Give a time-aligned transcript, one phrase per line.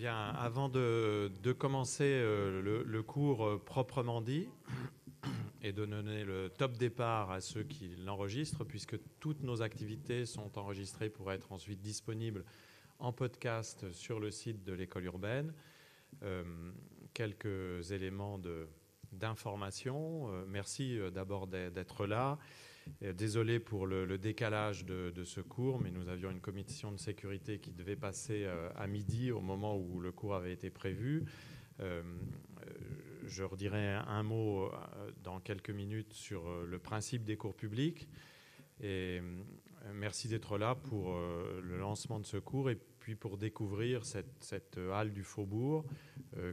[0.00, 4.48] Bien, avant de, commencer euh, le, cours euh, proprement dit
[5.62, 10.58] et de donner le top départ à ceux qui l'enregistrent, puisque toutes nos activités sont
[10.58, 12.46] enregistrées pour être ensuite disponibles
[12.98, 15.52] en podcast sur le site de l'école urbaine,
[16.22, 16.44] euh,
[17.12, 18.40] quelques éléments
[19.12, 20.30] d'information.
[20.48, 22.38] merci d'abord d'être là.
[23.14, 27.72] Désolé pour le, décalage de, ce cours, mais nous avions une commission de sécurité qui
[27.72, 31.24] devait passer euh, à midi au moment où le cours avait été prévu.
[31.80, 32.02] Euh,
[33.26, 38.08] je redirai un mot euh, dans quelques minutes sur le principe des cours publics.
[38.82, 39.20] Et
[39.94, 44.78] merci d'être là pour le lancement de ce cours et puis pour découvrir cette, cette
[44.78, 45.84] halle du Faubourg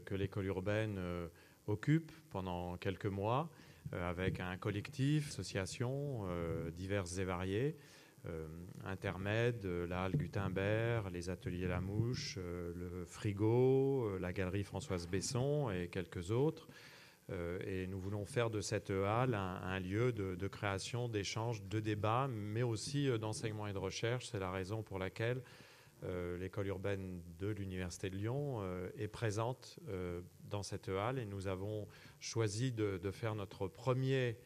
[0.04, 1.00] que l'école urbaine
[1.68, 3.50] occupe pendant quelques mois.
[3.94, 7.78] Euh, avec un collectif, associations euh, diverses et variées,
[8.26, 8.48] euh,
[8.84, 15.88] intermèdes, la halle Gutenberg, les ateliers La Mouche, le Frigo, la galerie Françoise Besson et
[15.88, 16.68] quelques autres.
[17.30, 22.64] et nous voulons faire de cette halle un, lieu de, création, d'échange, de débat, mais
[22.64, 24.28] aussi d'enseignement et de recherche.
[24.28, 25.42] C'est la raison pour laquelle
[26.04, 31.48] l'école urbaine de l'Université de Lyon euh, est présente euh, dans cette halle et nous
[31.48, 31.88] avons
[32.20, 34.38] choisi de, faire notre premier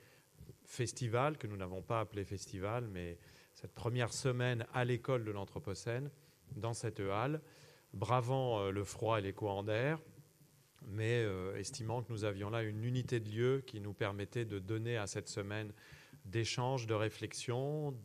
[0.65, 3.17] festival, que nous n'avons pas appelé festival, mais
[3.53, 6.09] cette première semaine à l'école de l'Anthropocène
[6.55, 7.41] dans cette halle,
[7.93, 9.99] bravant le froid et les courants d'air,
[10.87, 11.25] mais
[11.57, 15.07] estimant que nous avions là une unité de lieu qui nous permettait de donner à
[15.07, 15.73] cette semaine
[16.25, 17.95] d'échanges, de réflexion,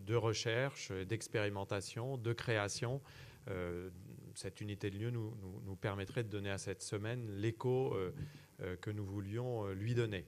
[0.00, 3.00] de recherche, d'expérimentation, de création.
[3.50, 3.90] Euh,
[4.34, 8.12] cette unité de lieu nous, permettrait de donner à cette semaine l'écho euh,
[8.60, 10.24] euh, que nous voulions lui donner.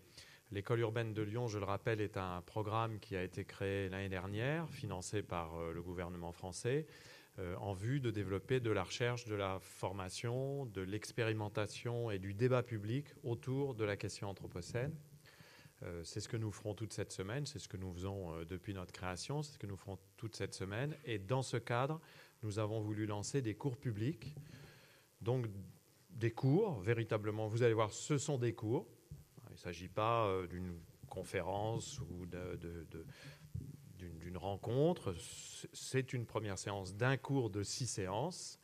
[0.53, 4.09] L'école urbaine de Lyon, je le rappelle, est un programme qui a été créé l'année
[4.09, 6.87] dernière, financé par le gouvernement français,
[7.59, 12.63] en vue de développer de la recherche, de la formation, de l'expérimentation et du débat
[12.63, 14.95] public autour de la question anthropocène.
[15.83, 18.45] Euh, c'est ce que nous ferons toute cette semaine, c'est ce que nous faisons euh,
[18.45, 20.97] depuis notre création, c'est ce que nous ferons toute cette semaine.
[21.05, 22.01] Et dans ce cadre,
[22.43, 24.35] nous avons voulu lancer des cours publics.
[25.21, 25.47] Donc
[26.11, 28.87] des cours, véritablement, vous allez voir, ce sont des cours.
[29.51, 30.79] Il ne s'agit pas euh, d'une
[31.11, 32.27] conférence ou
[33.99, 35.15] d'une rencontre.
[35.73, 38.59] C'est une première séance d'un cours de six séances.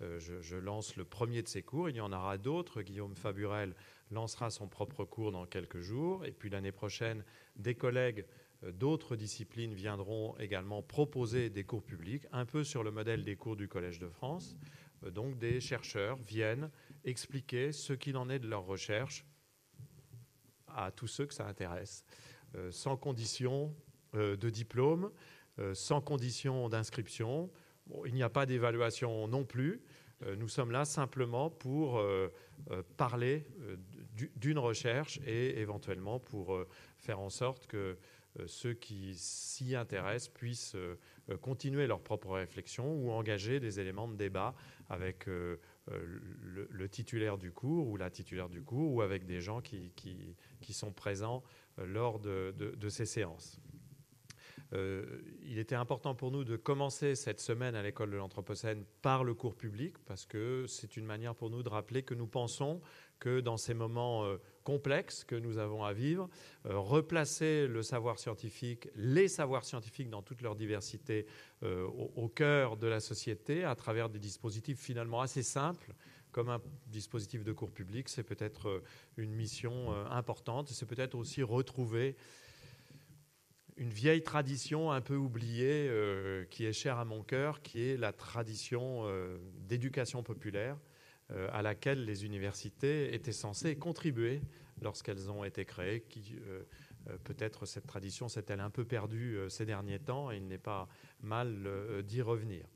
[0.00, 1.88] je, lance le premier de ces cours.
[1.88, 2.82] Il y en aura d'autres.
[2.82, 3.74] Guillaume Faburel
[4.10, 6.24] lancera son propre cours dans quelques jours.
[6.24, 7.24] Et puis l'année prochaine,
[7.56, 8.24] des collègues
[8.64, 13.36] euh, d'autres disciplines viendront également proposer des cours publics, un peu sur le modèle des
[13.36, 14.56] cours du Collège de France.
[15.04, 16.70] Euh, donc des chercheurs viennent
[17.04, 19.24] expliquer ce qu'il en est de leur recherche
[20.68, 22.04] à tous ceux que ça intéresse,
[22.54, 23.74] euh, sans condition
[24.14, 25.10] de diplôme,
[25.74, 27.50] sans condition d'inscription.
[28.06, 29.82] il n'y a pas d'évaluation non plus.
[30.38, 32.02] Nous sommes là simplement pour
[32.96, 33.46] parler
[34.36, 36.68] d'une recherche et éventuellement pour euh,
[36.98, 37.96] faire en sorte que
[38.38, 40.96] euh, ceux qui s'y intéressent puissent euh,
[41.40, 44.54] continuer leur propre réflexion ou engager des éléments de débat
[44.88, 49.90] avec le, titulaire du cours ou la titulaire du cours ou avec des gens qui,
[49.96, 51.42] qui, sont présents
[51.78, 53.60] lors de, de ces séances.
[54.72, 59.34] il était important pour nous de commencer cette semaine à l'école de l'Anthropocène par le
[59.34, 62.80] cours public parce que c'est une manière pour nous de rappeler que nous pensons
[63.18, 66.28] que dans ces moments euh, complexes que nous avons à vivre,
[66.66, 71.26] euh, replacer le savoir scientifique, les savoirs scientifiques dans toute leur diversité
[71.62, 75.94] euh, au, cœur de la société à travers des dispositifs finalement assez simples
[76.32, 78.82] comme un dispositif de cours public, c'est peut-être
[79.16, 80.68] une mission importante.
[80.68, 82.14] C'est peut-être aussi retrouver
[83.78, 85.90] une vieille tradition un peu oubliée
[86.50, 89.06] qui est chère à mon cœur, qui est la tradition
[89.66, 90.76] d'éducation populaire
[91.30, 94.40] à laquelle les universités étaient censées contribuer
[94.82, 96.02] lorsqu'elles ont été créées.
[96.02, 96.62] Qui, euh,
[97.08, 100.88] euh, peut-être cette tradition s'est-elle un peu perdue ces derniers temps et il n'est pas
[101.22, 102.66] mal d'y revenir.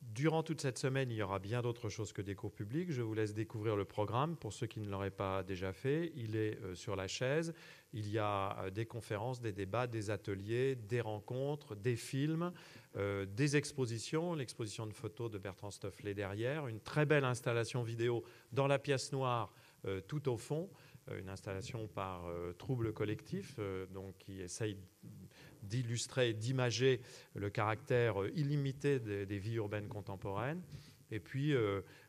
[0.00, 2.92] Durant toute cette semaine, il y aura bien d'autres choses que des cours publics.
[2.92, 6.12] Je vous laisse découvrir le programme pour ceux qui ne l'auraient pas déjà fait.
[6.14, 7.52] Il est sur la chaise.
[7.92, 12.52] Il y a des conférences, des débats, des ateliers, des rencontres, des films,
[12.96, 18.22] euh, des expositions, l'exposition de photos de Bertrand Stofflet derrière, une très belle installation vidéo
[18.52, 19.54] dans la pièce noire
[19.86, 20.68] euh, tout au fond,
[21.10, 22.24] euh, une installation par
[22.58, 23.58] Trouble Collectif,
[23.92, 24.76] donc qui essaye
[25.62, 27.00] d'illustrer d'imager
[27.34, 30.62] le caractère illimité des, vies urbaines contemporaines.
[31.10, 31.54] Et puis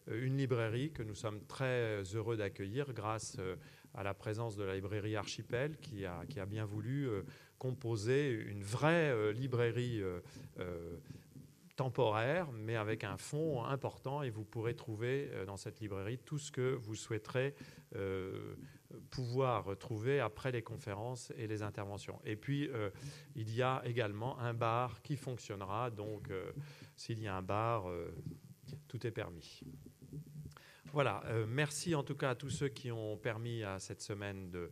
[0.07, 3.37] une librairie que nous sommes très heureux d'accueillir grâce
[3.93, 7.09] à la présence de la librairie Archipel qui a, bien voulu
[7.63, 10.19] composer une vraie euh, librairie euh,
[10.59, 10.97] euh,
[11.75, 16.51] temporaire, mais avec un fond important, et vous pourrez trouver dans cette librairie tout ce
[16.51, 17.55] que vous souhaiterez
[19.09, 22.21] pouvoir trouver après les conférences et les interventions.
[22.25, 22.69] Et puis,
[23.35, 26.29] il y a également un bar qui fonctionnera, donc
[26.95, 27.85] s'il y a un bar,
[28.87, 29.61] tout est permis.
[30.91, 34.69] Voilà, merci en tout cas à tous ceux qui ont permis à cette semaine de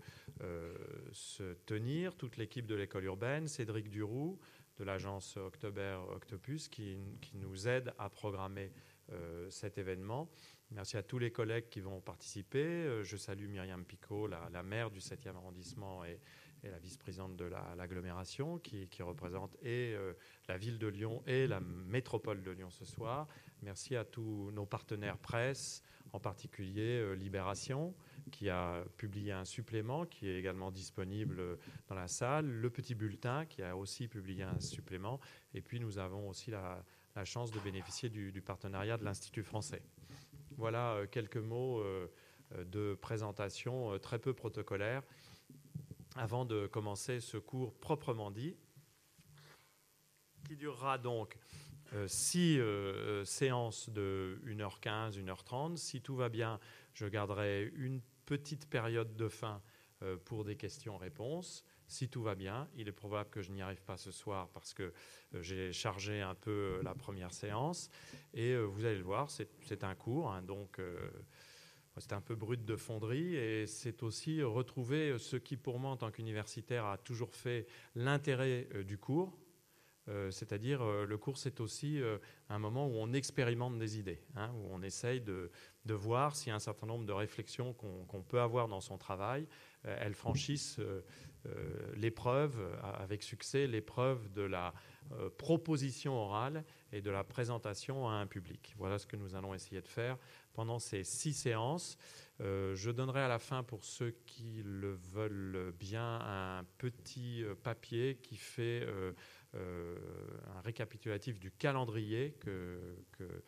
[1.11, 4.39] se tenir, toute l'équipe de l'école urbaine, Cédric Duroux,
[4.77, 6.97] de l'agence October Octopus qui,
[7.33, 8.71] nous aide à programmer
[9.11, 10.29] euh, cet événement.
[10.71, 12.63] Merci à tous les collègues qui vont participer.
[12.63, 16.19] Euh, je salue Myriam Picot, la, maire du 7e arrondissement et,
[16.63, 17.45] la vice-présidente de
[17.75, 20.13] l'agglomération qui, représente et euh,
[20.47, 23.27] la ville de Lyon et la métropole de Lyon ce soir.
[23.63, 25.81] Merci à tous nos partenaires presse,
[26.13, 27.95] en particulier Libération,
[28.29, 31.57] qui a publié un supplément qui est également disponible
[31.87, 35.19] dans la salle, le petit bulletin qui a aussi publié un supplément,
[35.53, 36.83] et puis nous avons aussi la,
[37.25, 39.81] chance de bénéficier du, partenariat de l'Institut français.
[40.57, 42.07] Voilà euh, quelques mots euh,
[42.65, 45.01] de présentation euh, très peu protocolaire
[46.15, 48.55] avant de commencer ce cours proprement dit,
[50.45, 51.37] qui durera donc
[52.07, 52.59] six
[53.23, 55.77] séances de 1h15, 1h30.
[55.77, 56.59] Si tout va bien,
[56.93, 59.61] je garderai une petite période de fin
[60.03, 61.63] euh, pour des questions-réponses.
[61.87, 64.73] Si tout va bien, il est probable que je n'y arrive pas ce soir parce
[64.73, 64.91] que
[65.35, 67.91] euh, j'ai chargé un peu euh, la première séance.
[68.33, 70.79] Et vous allez le voir, c'est un cours, hein, donc
[71.97, 73.35] c'est un peu brut de fonderie.
[73.35, 78.69] Et c'est aussi retrouver ce qui, pour moi, en tant qu'universitaire, a toujours fait l'intérêt
[78.85, 79.37] du cours.
[80.29, 82.01] C'est-à-dire, le cours, c'est aussi
[82.49, 85.51] un moment où on expérimente des idées, hein, où on essaye de,
[85.85, 89.47] de voir si un certain nombre de réflexions qu'on peut avoir dans son travail,
[89.85, 91.01] euh, elles franchissent euh,
[91.47, 92.55] euh, l'épreuve
[92.99, 94.73] avec succès, l'épreuve de la
[95.37, 96.63] proposition orale
[96.93, 98.73] et de la présentation à un public.
[98.77, 100.17] Voilà ce que nous allons essayer de faire
[100.53, 101.97] pendant ces six séances.
[102.39, 108.37] je donnerai à la fin, pour ceux qui le veulent bien, un petit papier qui
[108.37, 108.87] fait
[109.53, 113.43] un récapitulatif du calendrier que, que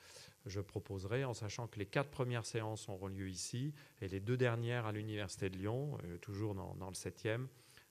[0.45, 4.37] je proposerai, en sachant que les quatre premières séances auront lieu ici et les deux
[4.37, 7.47] dernières à l'Université de Lyon, euh, toujours dans, le 7e,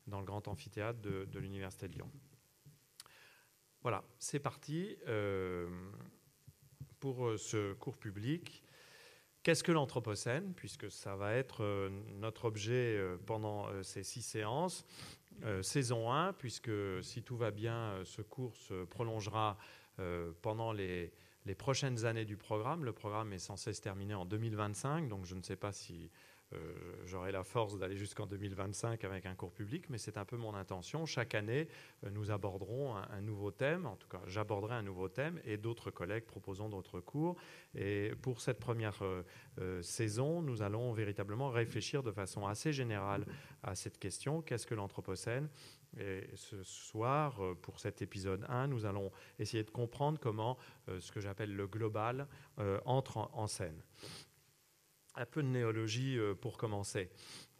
[0.07, 2.11] dans le grand amphithéâtre de, l'Université de Lyon.
[3.83, 5.69] Voilà, c'est parti euh,
[7.01, 8.63] pour euh, ce cours public.
[9.43, 10.55] Qu'est-ce que l'Anthropocène?
[10.55, 11.91] Puisque ça va être
[12.21, 12.97] notre objet
[13.27, 14.87] pendant ces six séances.
[15.63, 16.71] saison 1, puisque
[17.03, 19.59] si tout va bien, ce cours se prolongera
[20.43, 21.13] pendant les
[21.47, 22.85] les prochaines années du programme.
[22.85, 26.11] Le programme est censé se terminer en 2025, donc je ne sais pas si
[26.55, 26.75] euh,
[27.05, 30.55] j'aurai la force d'aller jusqu'en 2025 avec un cours public, mais c'est un peu mon
[30.55, 31.07] intention.
[31.07, 31.69] Chaque année,
[32.05, 35.91] euh, nous aborderons un, nouveau thème, en tout cas j'aborderai un nouveau thème, et d'autres
[35.91, 37.37] collègues proposeront d'autres cours.
[37.75, 43.25] Et pour cette première euh, saison, nous allons véritablement réfléchir de façon assez générale
[43.63, 45.49] à cette question, qu'est-ce que l'Anthropocène?
[45.99, 50.57] Et ce soir, pour cet épisode 1, nous allons essayer de comprendre comment
[50.87, 52.27] ce que j'appelle le global
[52.87, 53.83] entre en scène.
[55.15, 57.11] Un peu de néologie euh, pour commencer.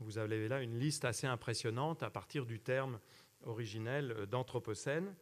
[0.01, 2.99] Vous avez là une liste assez impressionnante à partir du terme
[3.45, 5.15] originel euh, d'anthropocène,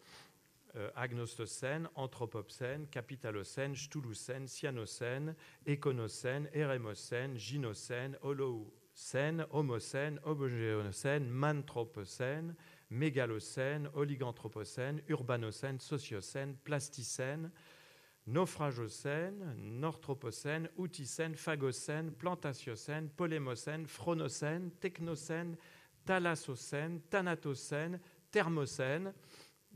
[0.77, 5.35] euh, agnostocène, anthropocène, capitalocène, stulocène, cyanocène,
[5.67, 12.55] éconocène, érémocène, gynocène, holocène, homocène, obogéonocène, manthropocène,
[12.91, 17.51] mégalocène, oliganthropocène, urbanocène, sociocène, plasticène,
[18.27, 25.57] naufragocène, northropocène, outicène, phagocène, plantatiocène, polémocène, phronocène, technocène,
[26.05, 29.15] thalassocène, thanatocène, thermocène.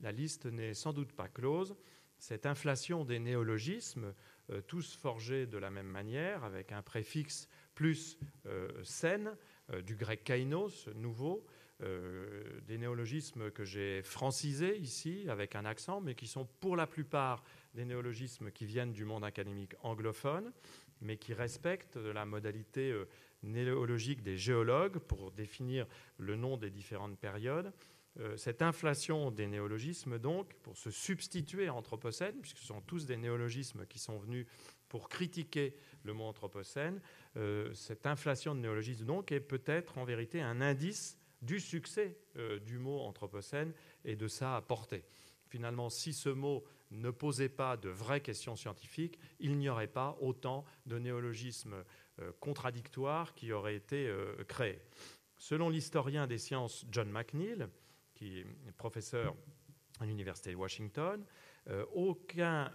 [0.02, 1.76] La liste n'est sans doute pas close.
[2.18, 4.14] Cette inflation des néologismes,
[4.50, 9.36] euh, tous forgés de la même manière, avec un préfixe plus euh, scène,
[9.72, 11.44] euh, du grec kainos, nouveau,
[11.80, 17.42] des néologismes que j'ai francisés ici avec un accent, mais qui sont pour la plupart
[17.74, 20.52] des néologismes qui viennent du monde académique anglophone,
[21.00, 23.06] mais qui respectent la modalité euh,
[23.42, 25.86] néologique des géologues pour définir
[26.18, 27.72] le nom des différentes périodes.
[28.20, 33.06] Euh, cette inflation des néologismes, donc, pour se substituer à Anthropocène, puisque ce sont tous
[33.06, 34.46] des néologismes qui sont venus
[34.88, 37.00] pour critiquer le mot Anthropocène,
[37.36, 42.16] euh, cette inflation de néologismes, donc, est peut-être en vérité un indice du succès
[42.66, 43.72] du mot Anthropocène
[44.04, 45.04] et de sa portée.
[45.54, 50.16] Finalement, si ce mot ne posait pas de vraies questions scientifiques, il n'y aurait pas
[50.20, 51.84] autant de néologismes
[52.20, 54.80] euh, contradictoires qui auraient été euh, créés.
[55.36, 57.68] Selon l'historien des sciences John McNeill,
[58.14, 58.46] qui est
[58.76, 59.36] professeur
[60.00, 61.24] à l'université de Washington.
[61.94, 62.72] aucun,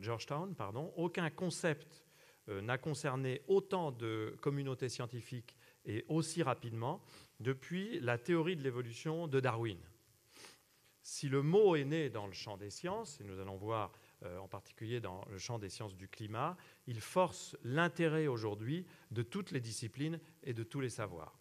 [0.00, 2.04] Georgetown, pardon, aucun concept
[2.48, 5.56] n'a concerné autant de communautés scientifiques
[5.88, 7.02] et aussi rapidement
[7.40, 9.78] depuis la théorie de l'évolution de Darwin.
[11.02, 13.92] Si le mot est né dans le champ des sciences, et nous allons voir
[14.24, 19.22] euh, en particulier dans le champ des sciences du climat, il force l'intérêt aujourd'hui de
[19.22, 21.40] toutes les disciplines et de tous les savoirs.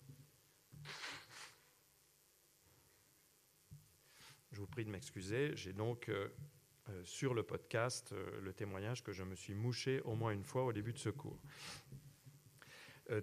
[4.54, 6.30] Je vous prie de m'excuser, j'ai donc euh,
[6.88, 10.64] euh, sur le podcast le témoignage que je me suis mouché au moins une fois
[10.64, 11.42] au début de ce cours.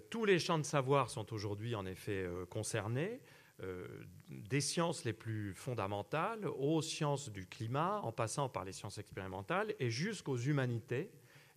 [0.09, 3.21] Tous les champs de savoir sont aujourd'hui en effet concernés.
[3.63, 3.87] Euh,
[4.27, 9.73] des sciences les plus fondamentales aux sciences du climat, en passant par les sciences expérimentales
[9.79, 11.09] et jusqu'aux humanités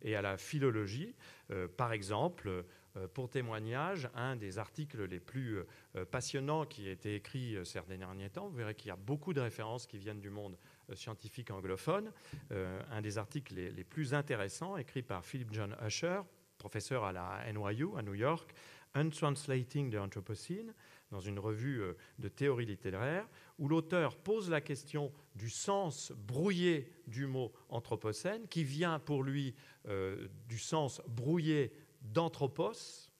[0.02, 1.16] et à la philologie.
[1.50, 2.64] Euh, par exemple,
[2.96, 5.58] euh, pour témoignage, un des articles les plus
[6.12, 9.40] passionnants qui a été écrit ces derniers temps, vous verrez qu'il y a beaucoup de
[9.40, 10.56] références qui viennent du monde
[10.94, 12.12] scientifique anglophone.
[12.50, 16.20] un des articles les, les, plus intéressants, écrit par Philip John Usher,
[16.58, 18.52] professeur à la NYU à New York,
[18.94, 20.74] Untranslating the Anthropocene,
[21.10, 23.26] dans une revue euh, de théorie littéraire,
[23.58, 29.54] où l'auteur pose la question du sens brouillé du mot anthropocène, qui vient pour lui
[29.88, 31.72] euh, du sens brouillé
[32.02, 33.10] d'anthropos,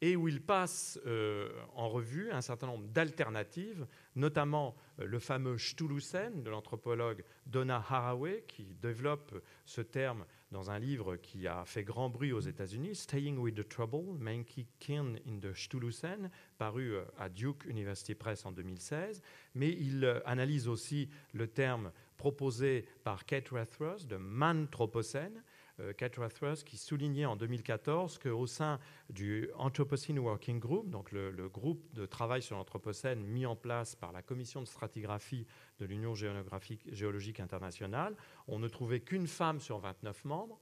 [0.00, 6.42] et où il passe euh, en revue un certain nombre d'alternatives, notamment le fameux Stulusen
[6.42, 12.08] de l'anthropologue Donna Haraway, qui développe ce terme dans un livre qui a fait grand
[12.08, 17.28] bruit aux États-Unis, Staying with the Trouble, Menki Kin in the Stulusen, paru euh, à
[17.28, 19.22] Duke University Press en 2016.
[19.54, 25.42] Mais il analyse aussi le terme proposé par Kate Rathros de Manthropocène,
[25.80, 28.78] euh, Kate Rathros, qui soulignait en 2014 qu'au sein
[29.10, 34.12] du Anthropocene Working Group, donc le, groupe de travail sur l'Anthropocène mis en place par
[34.12, 35.46] la commission de stratigraphie
[35.78, 38.16] de l'Union géologique internationale,
[38.46, 40.60] on ne trouvait qu'une femme sur 29 membres.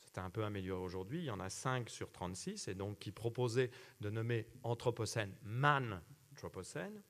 [0.00, 1.20] C'était un peu amélioré aujourd'hui.
[1.20, 3.70] Il y en a 5 sur 36, et donc qui proposait
[4.00, 6.00] de nommer Anthropocène man
[6.32, 7.02] Anthropocène.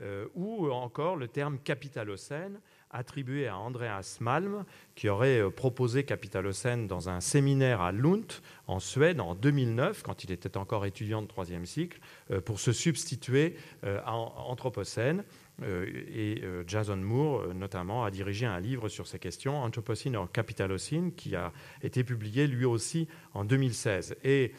[0.00, 2.60] Euh, ou encore le terme capitalocène,
[2.92, 8.32] attribué à Andreas Malm, qui aurait euh, proposé capitalocène dans un séminaire à Lund,
[8.66, 12.72] en Suède, en 2009, quand il était encore étudiant de troisième cycle, euh, pour se
[12.72, 15.24] substituer à Anthropocène.
[15.64, 21.36] Et Jason Moore, notamment, a dirigé un livre sur ces questions, Anthropocene or Capitalocene, qui
[21.36, 24.16] a été publié lui aussi en 2016.
[24.24, 24.52] Et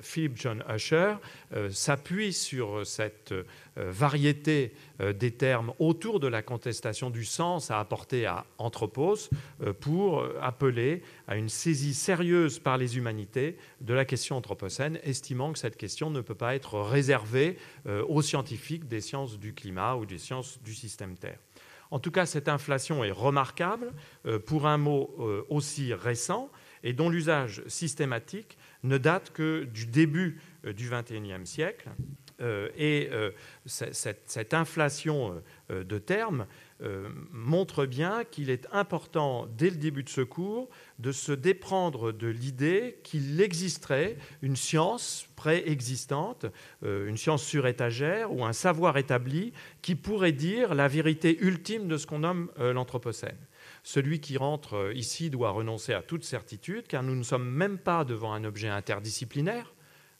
[0.00, 1.14] Philip John Usher
[1.52, 3.44] euh, s'appuie sur cette euh,
[3.76, 9.30] variété euh, des termes autour de la contestation du sens à apporter à Anthropos
[9.80, 15.58] pour appeler à une saisie sérieuse par les humanités de la question anthropocène, estimant que
[15.58, 17.56] cette question ne peut pas être réservée
[17.86, 21.38] aux scientifiques des sciences du climat ou des sciences du système Terre.
[21.90, 23.92] En tout cas, cette inflation est remarquable
[24.46, 26.50] pour un mot aussi récent
[26.82, 31.88] et dont l'usage systématique ne date que du début euh, du XXIe siècle.
[32.40, 33.32] Euh, et euh,
[33.66, 36.46] cette, inflation de termes
[37.32, 40.68] montre bien qu'il est important, dès le début de ce cours,
[41.00, 46.46] de se déprendre de l'idée qu'il existerait une science préexistante,
[46.84, 51.96] une science sur étagère ou un savoir établi qui pourrait dire la vérité ultime de
[51.96, 53.36] ce qu'on nomme l'Anthropocène.
[53.88, 57.78] Celui qui rentre euh, ici doit renoncer à toute certitude, car nous ne sommes même
[57.78, 59.72] pas devant un objet interdisciplinaire.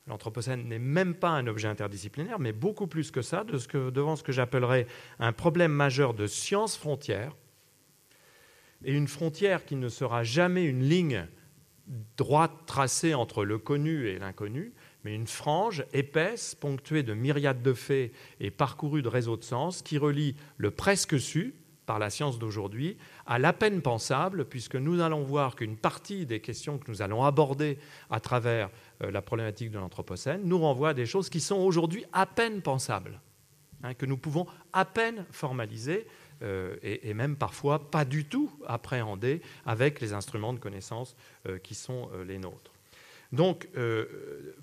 [0.06, 4.32] L'Anthropocène n'est même pas un objet interdisciplinaire, mais beaucoup plus que ça, devant ce que
[4.32, 4.86] j'appellerais
[5.18, 7.36] un problème majeur de science frontière,
[8.86, 11.26] et une frontière qui ne sera jamais une ligne
[12.16, 14.72] droite tracée entre le connu et l'inconnu,
[15.04, 19.82] mais une frange épaisse, ponctuée de myriades de faits et parcourue de réseaux de sens,
[19.82, 21.54] qui relie le presque su,
[21.88, 22.98] par la science d'aujourd'hui
[23.28, 27.24] à la peine pensable, puisque nous allons voir qu'une partie des questions que nous allons
[27.24, 28.70] aborder à travers
[29.02, 32.62] euh, la problématique de l'Anthropocène nous renvoie à des choses qui sont aujourd'hui à peine
[32.62, 33.20] pensables,
[33.82, 36.06] hein, que nous pouvons à peine formaliser
[36.42, 41.14] euh, et, même parfois pas du tout appréhender avec les instruments de connaissance
[41.46, 42.72] euh, qui sont les nôtres.
[43.30, 43.68] Donc,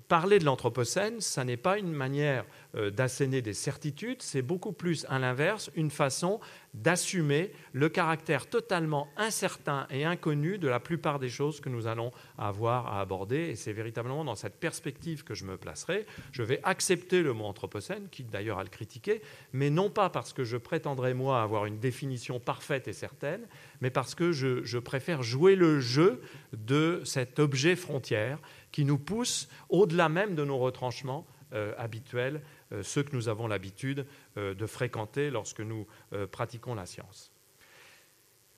[0.08, 2.44] parler de l'Anthropocène, ça n'est pas une manière
[2.74, 6.40] d'asséner des certitudes, c'est beaucoup plus, à l'inverse, une façon
[6.74, 12.10] d'assumer le caractère totalement incertain et inconnu de la plupart des choses que nous allons
[12.38, 13.48] avoir à aborder.
[13.48, 16.06] Et c'est véritablement dans cette perspective que je me placerai.
[16.32, 20.32] Je vais accepter le mot anthropocène, qui d'ailleurs a le critiqué, mais non pas parce
[20.32, 23.46] que je prétendrai, moi, avoir une définition parfaite et certaine,
[23.80, 26.20] mais parce que je, préfère jouer le jeu
[26.52, 28.38] de cet objet frontière
[28.70, 32.42] qui nous pousse au-delà même de nos retranchements euh, habituels
[32.82, 34.06] ceux que nous avons l'habitude
[34.36, 35.86] de fréquenter lorsque nous
[36.30, 37.32] pratiquons la science.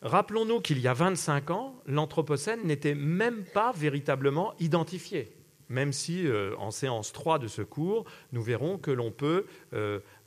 [0.03, 5.33] Rappelons-nous qu'il y a 25 ans, l'Anthropocène n'était même pas véritablement identifié,
[5.69, 9.47] même si en séance 3 de ce cours, nous verrons que l'on peut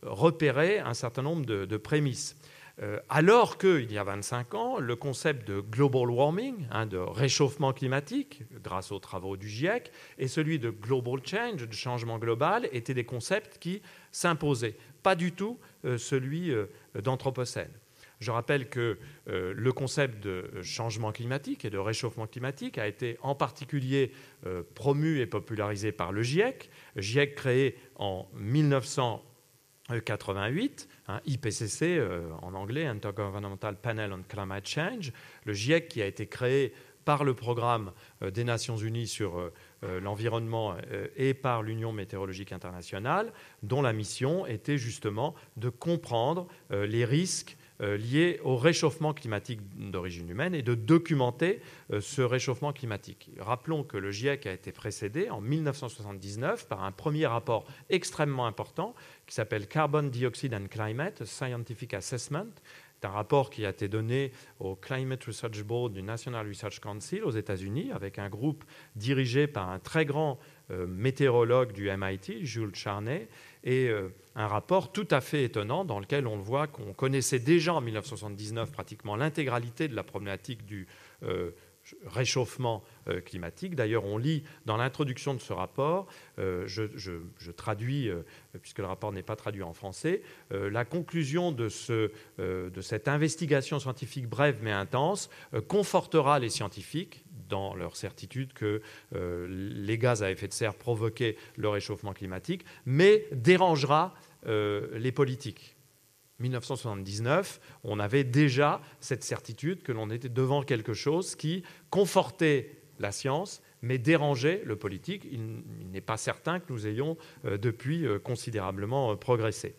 [0.02, 2.36] repérer un certain nombre de prémices.
[2.82, 7.74] Euh, alors qu'il y a 25 ans, le concept de global warming, hein, de réchauffement
[7.74, 12.94] climatique, grâce aux travaux du GIEC, et celui de global change, de changement global, étaient
[12.94, 14.76] des concepts qui s'imposaient.
[15.04, 17.72] Pas du tout euh, celui euh, d'Anthropocène.
[18.20, 23.34] Je rappelle que le concept de changement climatique et de réchauffement climatique a été en
[23.34, 24.12] particulier
[24.76, 28.28] promu et popularisé par le GIEC, GIEC créé en
[29.90, 30.88] 1988
[31.26, 35.12] IPCC, euh, en anglais, Intergovernmental Panel on Climate Change,
[35.46, 36.74] le GIEC qui a été créé
[37.04, 40.76] par le programme euh, des Nations Unies sur euh, l'environnement
[41.16, 43.34] et par l'Union météorologique internationale,
[43.64, 50.54] dont la mission était justement de comprendre les risques liés au réchauffement climatique d'origine humaine
[50.54, 51.62] et de documenter
[52.00, 53.32] ce réchauffement climatique.
[53.40, 58.94] Rappelons que le GIEC a été précédé en 1979 par un premier rapport extrêmement important
[59.26, 62.48] qui s'appelle Carbon Dioxide and Climate, Scientific Assessment.
[63.02, 67.24] C'est un rapport qui a été donné au Climate Research Board du National Research Council
[67.24, 68.64] aux États-Unis, avec un groupe
[68.96, 70.38] dirigé par un très grand
[70.70, 73.28] euh, météorologue du MIT, Jules Charney,
[73.64, 77.74] et euh, un rapport tout à fait étonnant dans lequel on voit qu'on connaissait déjà
[77.74, 80.88] en 1979 pratiquement l'intégralité de la problématique du
[81.24, 81.52] euh,
[82.06, 83.76] réchauffement euh, climatique.
[83.76, 88.10] D'ailleurs, on lit dans l'introduction de ce rapport, je, traduis,
[88.62, 94.60] puisque le rapport n'est pas traduit en français, la conclusion de, cette investigation scientifique brève
[94.62, 95.30] mais intense
[95.68, 98.82] confortera les scientifiques dans leur certitude que
[99.14, 104.16] les gaz à effet de serre provoquaient le réchauffement climatique, mais dérangera
[104.46, 105.76] les politiques.
[106.42, 113.12] 1979, on avait déjà cette certitude que l'on était devant quelque chose qui confortait la
[113.12, 115.26] science, mais dérangeait le politique.
[115.32, 119.76] Il, n'est pas certain que nous ayons euh, depuis euh, considérablement euh, progressé.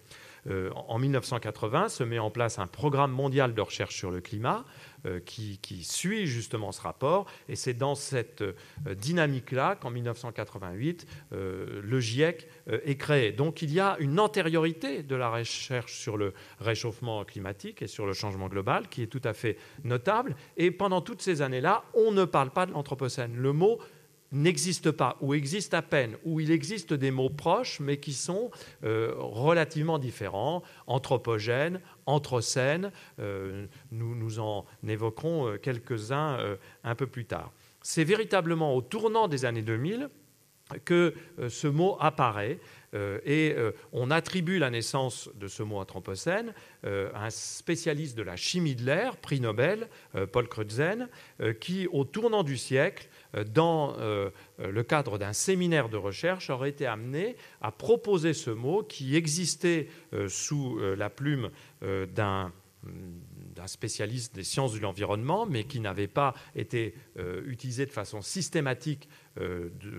[0.88, 4.64] en 1980 se met en place un programme mondial de recherche sur le climat
[5.04, 7.26] euh, qui, suit justement ce rapport.
[7.48, 8.54] Et c'est dans cette euh,
[8.94, 13.32] dynamique-là qu'en 1988, euh, le GIEC est créé.
[13.32, 18.06] Donc il y a une antériorité de la recherche sur le réchauffement climatique et sur
[18.06, 20.36] le changement global qui est tout à fait notable.
[20.56, 23.34] Et pendant toutes ces années-là, on ne parle pas de l'Anthropocène.
[23.36, 23.80] Le mot
[24.32, 28.50] n'existe pas ou existe à peine, ou il existe des mots proches mais qui sont
[28.84, 32.90] euh, relativement différents, anthropogènes, anthropocène,
[33.20, 36.38] euh, nous, nous en évoquerons euh, quelques-uns
[36.84, 37.52] un peu plus tard.
[37.82, 40.08] C'est véritablement au tournant des années 2000
[40.84, 41.14] que
[41.48, 42.58] ce mot apparaît
[43.24, 43.56] et
[43.92, 46.52] on attribue la naissance de ce mot anthropocène
[46.84, 49.88] à un spécialiste de la chimie de l'air, prix Nobel,
[50.30, 51.08] Paul Crutzen,
[51.60, 56.70] qui, au tournant du siècle, euh, dans euh, le cadre d'un séminaire de recherche, aurait
[56.70, 62.52] été amené à proposer ce mot qui existait euh, sous la plume d'un
[63.66, 66.94] spécialiste des sciences de l'environnement, mais qui n'avait pas été
[67.46, 69.08] utilisé de façon systématique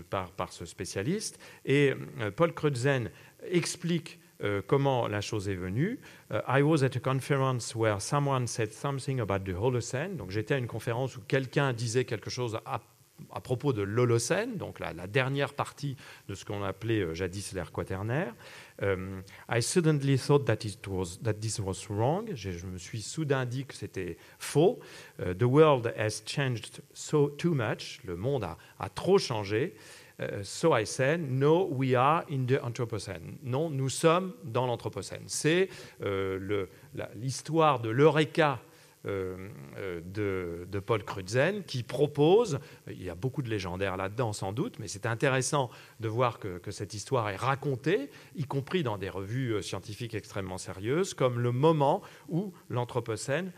[0.10, 1.40] par, par, ce spécialiste.
[1.66, 1.94] Et
[2.36, 3.10] Paul Crutzen
[3.50, 4.20] explique
[4.68, 6.00] comment la chose est venue.
[6.32, 10.18] I was at a conference where someone said something about the Holocene.
[10.18, 12.60] Donc j'étais à une conférence où quelqu'un disait quelque chose
[13.32, 15.96] à propos de l'Holocène, donc la, dernière partie
[16.28, 18.34] de ce qu'on appelait euh, jadis l'ère quaternaire.
[18.82, 22.30] Euh, I suddenly thought that, it was, that this was wrong.
[22.34, 24.80] Je, me suis soudain dit que c'était faux.
[25.20, 28.00] Euh, the world has changed so too much.
[28.06, 29.76] Le monde a, a trop changé.
[30.44, 33.38] so I said, no, we are in the Anthropocene.
[33.44, 35.24] Non, nous sommes dans l'Anthropocène.
[35.28, 35.70] C'est
[37.16, 38.60] l'histoire de l'Eureka
[39.06, 44.54] euh, euh, de, Paul Crutzen qui propose, il y a beaucoup de légendaires là-dedans sans
[44.54, 49.10] doute, mais c'est intéressant de voir que, cette histoire est racontée, y compris dans des
[49.10, 53.52] revues euh, scientifiques extrêmement sérieuses, comme le moment où l'Anthropocène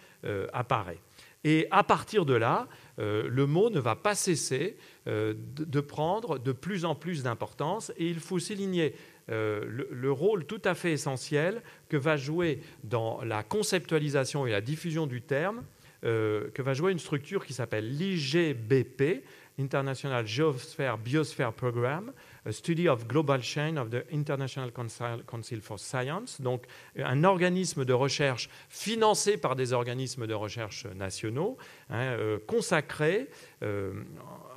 [0.53, 0.99] apparaît.
[1.43, 6.83] Et à partir de là, le mot ne va pas cesser de, prendre de plus
[6.83, 7.91] en plus d'importance.
[7.97, 8.95] Et il faut souligner
[9.29, 14.61] euh, le, rôle tout à fait essentiel que va jouer dans la conceptualisation et la
[14.61, 15.63] diffusion du terme
[16.03, 19.23] que va jouer une structure qui s'appelle l'IGBP,
[19.59, 22.11] International Geosphere Biosphere Program,
[22.45, 26.65] a Study of Global Chain of the International Council for Science, donc
[26.97, 31.57] un organisme de recherche financé par des organismes de recherche nationaux,
[31.89, 33.29] hein, euh, consacré,
[33.63, 33.93] euh,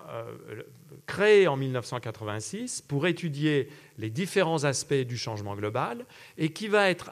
[0.08, 0.62] euh,
[1.06, 3.68] créé en 1986 pour étudier
[3.98, 7.10] les différents aspects du changement global et qui va être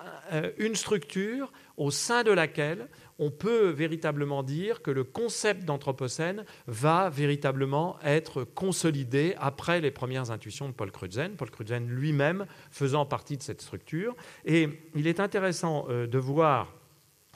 [0.58, 7.08] une structure au sein de laquelle on peut véritablement dire que le concept d'anthropocène va
[7.08, 13.36] véritablement être consolidé après les premières intuitions de Paul Crutzen, Paul Crutzen lui-même faisant partie
[13.36, 14.14] de cette structure.
[14.44, 16.74] Et il est intéressant euh, de voir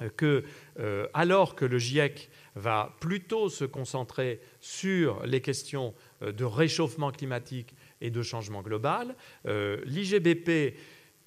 [0.02, 0.44] euh, que,
[0.78, 7.74] euh, alors que le GIEC va plutôt se concentrer sur les questions de réchauffement climatique
[8.00, 10.76] et de changement global, l'IGBP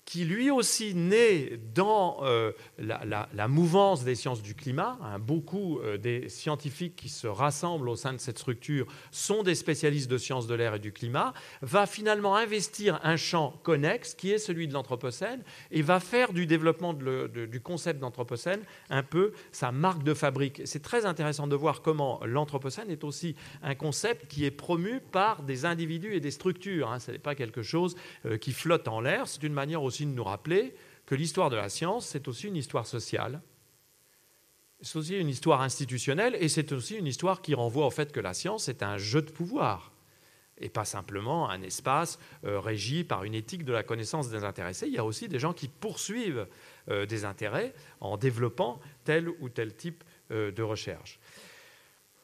[0.06, 4.98] qui lui aussi naît dans euh, la, mouvance des sciences du climat.
[5.02, 9.56] Hein, beaucoup euh, des scientifiques qui se rassemblent au sein de cette structure sont des
[9.56, 14.32] spécialistes de sciences de l'air et du climat, va finalement investir un champ connexe qui
[14.32, 19.72] est celui de l'Anthropocène et va faire du développement du concept d'Anthropocène un peu sa
[19.72, 20.62] marque de fabrique.
[20.66, 25.44] C'est très intéressant de voir comment l'Anthropocène est aussi un concept qui est promu par
[25.44, 26.92] des individus et des structures.
[26.92, 27.00] Hein.
[27.00, 30.08] Ce n'est pas quelque chose euh, qui flotte en l'air, c'est une manière aussi aussi
[30.08, 30.74] de nous rappeler
[31.06, 33.42] que l'histoire de la science, c'est aussi une histoire sociale,
[34.82, 38.20] c'est aussi une histoire institutionnelle, et c'est aussi une histoire qui renvoie au fait que
[38.20, 39.92] la science est un jeu de pouvoir,
[40.58, 44.88] et pas simplement un espace euh, régi par une éthique de la connaissance des intéressés.
[44.88, 46.48] Il y a aussi des gens qui poursuivent
[46.90, 51.20] euh, des intérêts en développant tel ou tel type euh, de recherche.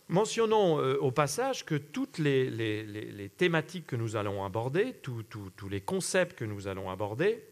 [0.07, 6.45] Mentionnons au passage que toutes les, thématiques que nous allons aborder, tous les concepts que
[6.45, 7.43] nous allons aborder,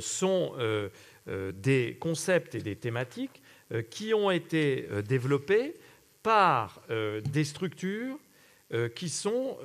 [0.00, 0.88] sont euh,
[1.28, 3.42] euh, des concepts et des thématiques
[3.90, 5.74] qui ont été développés
[6.22, 8.18] par des structures
[8.94, 9.58] qui sont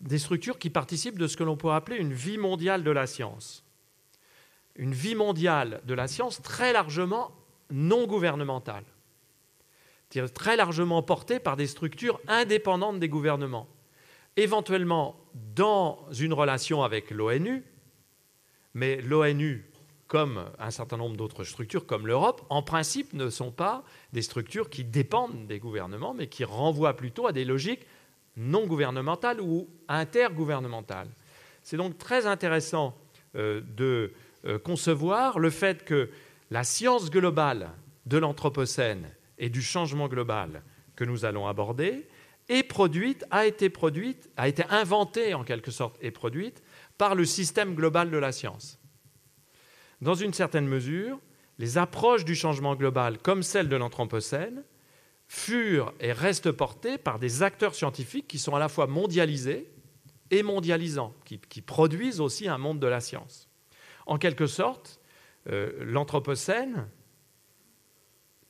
[0.00, 3.08] des structures qui participent de ce que l'on peut appeler une vie mondiale de la
[3.08, 3.64] science.
[4.76, 7.32] Une vie mondiale de la science très largement
[7.72, 8.84] non gouvernementale,
[10.34, 13.66] très largement portée par des structures indépendantes des gouvernements,
[14.36, 17.64] éventuellement dans une relation avec l'ONU,
[18.74, 19.68] mais l'ONU,
[20.06, 23.82] comme un certain nombre d'autres structures, comme l'Europe, en principe ne sont pas
[24.12, 27.86] des structures qui dépendent des gouvernements, mais qui renvoient plutôt à des logiques
[28.36, 31.08] non gouvernementales ou intergouvernementales.
[31.62, 32.96] C'est donc très intéressant
[33.36, 34.12] euh, de
[34.44, 36.10] euh, concevoir le fait que
[36.50, 37.70] la science globale
[38.06, 39.08] de l'Anthropocène
[39.38, 40.62] et du changement global
[40.96, 42.06] que nous allons aborder
[42.48, 46.62] est produite, a été produite, a été inventée en quelque sorte et produite
[47.02, 48.78] par le système global de la science.
[50.00, 51.18] Dans une certaine mesure,
[51.58, 54.62] les approches du changement global, comme celles de l'Anthropocène,
[55.26, 59.68] furent et restent portées par des acteurs scientifiques qui sont à la fois mondialisés
[60.30, 63.48] et mondialisants, qui, produisent aussi un monde de la science.
[64.06, 65.00] En quelque sorte,
[65.50, 66.86] euh, l'Anthropocène,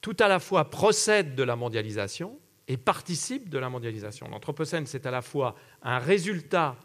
[0.02, 2.38] tout à la fois procède de la mondialisation
[2.68, 4.28] et participe de la mondialisation.
[4.28, 6.76] L'Anthropocène, c'est à la fois un résultat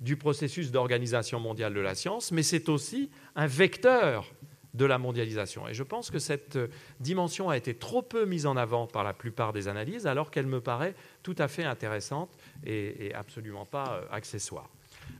[0.00, 4.26] du processus d'organisation mondiale de la science, mais c'est aussi un vecteur
[4.74, 5.68] de la mondialisation.
[5.68, 6.58] Et je pense que cette
[7.00, 10.46] dimension a été trop peu mise en avant par la plupart des analyses, alors qu'elle
[10.46, 12.30] me paraît tout à fait intéressante
[12.64, 14.70] et, absolument pas euh, accessoire.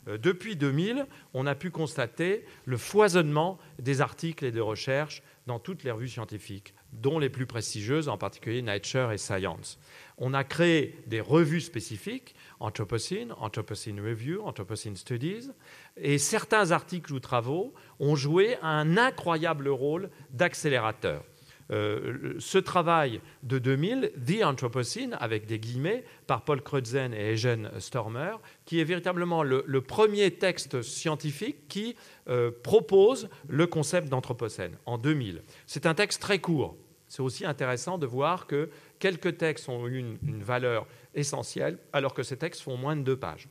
[0.09, 5.59] Euh, depuis 2000, on a pu constater le foisonnement des articles et des recherches dans
[5.59, 9.79] toutes les revues scientifiques, dont les plus prestigieuses, en particulier Nature et Science.
[10.19, 15.51] On a créé des revues spécifiques Anthropocene, Anthropocene Review, Anthropocene Studies,
[15.97, 21.25] et certains articles ou travaux ont joué un incroyable rôle d'accélérateur.
[21.71, 27.71] Euh, ce travail de 2000, The Anthropocene, avec des guillemets, par Paul Crutzen et Eugene
[27.79, 28.33] Stormer,
[28.65, 31.97] qui est véritablement le, premier texte scientifique qui
[32.29, 35.43] euh, propose le concept d'Anthropocène en 2000.
[35.67, 36.77] C'est un texte très court.
[37.09, 42.23] C'est aussi intéressant de voir que quelques textes ont eu une, valeur essentielle, alors que
[42.23, 43.49] ces textes font moins de deux pages.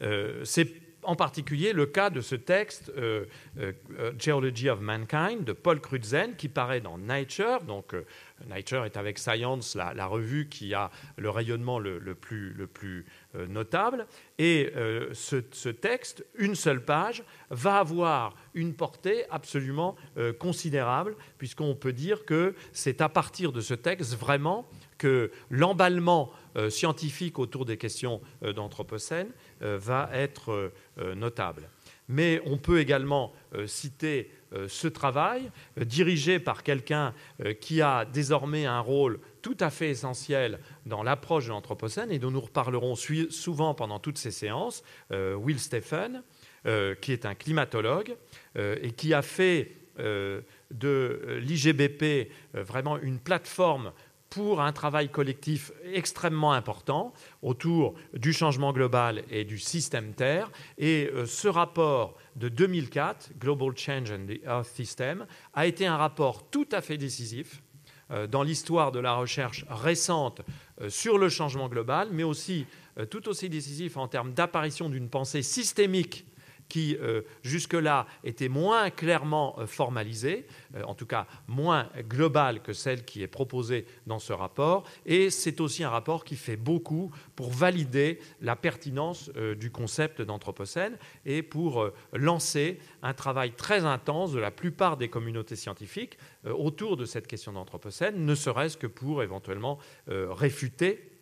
[0.00, 3.24] Euh, c'est en particulier le cas de ce texte euh,
[3.58, 3.72] euh,
[4.18, 7.62] Geology of Mankind de Paul Crutzen qui paraît dans Nature.
[7.62, 7.94] Donc
[8.46, 13.06] Nature est avec Science la, revue qui a le rayonnement le, plus, le plus
[13.48, 14.06] notable.
[14.38, 14.70] Et
[15.12, 19.96] ce, texte, une seule page, va avoir une portée absolument
[20.38, 24.68] considérable puisqu'on peut dire que c'est à partir de ce texte vraiment
[24.98, 30.72] que l'emballement euh, scientifique autour des questions euh, d'Anthropocène euh, va être
[31.14, 31.68] notable.
[32.08, 33.32] Mais on peut également
[33.66, 34.30] citer
[34.66, 37.12] ce travail, dirigé par quelqu'un
[37.60, 42.30] qui a désormais un rôle tout à fait essentiel dans l'approche de l'Anthropocène et dont
[42.30, 46.22] nous reparlerons souvent pendant toutes ces séances, Will Stephen,
[47.00, 48.16] qui est un climatologue
[48.56, 53.92] et qui a fait de l'IGBP vraiment une plateforme
[54.30, 57.12] pour un travail collectif extrêmement important
[57.42, 60.50] autour du changement global et du système Terre.
[60.76, 65.96] Et euh, ce rapport de 2004, Global Change and the Earth System, a été un
[65.96, 67.62] rapport tout à fait décisif
[68.10, 70.42] euh, dans l'histoire de la recherche récente
[70.80, 72.66] euh, sur le changement global, mais aussi
[73.10, 76.26] tout aussi décisif en termes d'apparition d'une pensée systémique
[76.68, 82.72] qui euh, jusque-là était moins clairement euh, formalisée, euh, en tout cas moins globale que
[82.72, 84.84] celle qui est proposée dans ce rapport.
[85.06, 90.96] Et c'est aussi un rapport qui fait beaucoup pour valider la pertinence du concept d'Anthropocène
[91.24, 97.04] et pour lancer un travail très intense de la plupart des communautés scientifiques autour de
[97.04, 101.12] cette question d'Anthropocène, ne serait-ce que pour éventuellement réfuter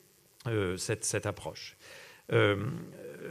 [0.77, 1.77] cette, cette, approche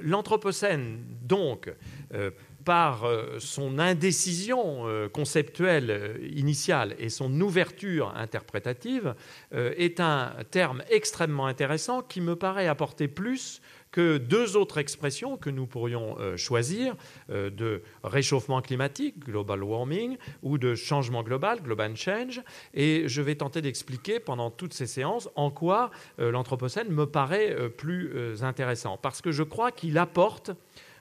[0.04, 1.72] l'Anthropocène, donc,
[2.14, 2.32] euh,
[2.64, 9.14] par euh, son indécision euh, conceptuelle initiale et son ouverture interprétative,
[9.52, 13.62] est un terme extrêmement intéressant qui me paraît apporter plus
[13.96, 16.98] que deux autres expressions que nous pourrions euh, choisir,
[17.30, 22.42] euh, de réchauffement climatique, global warming, ou de changement global, global change.
[22.74, 27.56] Et je vais tenter d'expliquer pendant toutes ces séances en quoi euh, l'Anthropocène me paraît
[27.78, 28.98] plus intéressant.
[28.98, 30.52] Parce que je crois qu'il apporte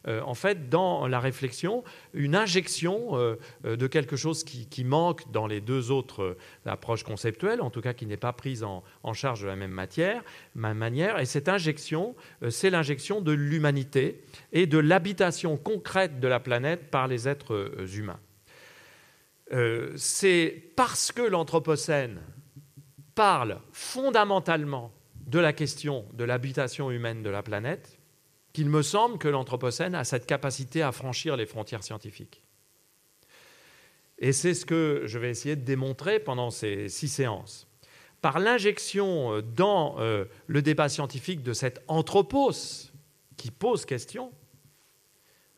[0.07, 5.47] en fait, dans la réflexion, une injection euh, euh, de quelque chose qui, manque dans
[5.47, 6.37] les deux autres
[6.67, 8.83] approches conceptuelles, en tout cas qui n'est pas prise en,
[9.15, 10.23] charge de la même, matière,
[10.55, 11.19] même manière.
[11.21, 12.15] Et cette injection,
[12.51, 18.21] c'est l'injection de l'humanité et de l'habitation concrète de la planète par les êtres humains.
[19.97, 22.21] c'est parce que l'Anthropocène
[23.15, 24.93] parle fondamentalement
[25.27, 27.99] de la question de l'habitation humaine de la planète
[28.55, 32.43] qu'il me semble que l'Anthropocène a cette capacité à franchir les frontières scientifiques.
[34.19, 37.67] Et c'est ce que je vais essayer de démontrer pendant ces six séances.
[38.23, 42.93] Par l'injection dans euh, le débat scientifique de cet anthropos
[43.37, 44.33] qui pose question,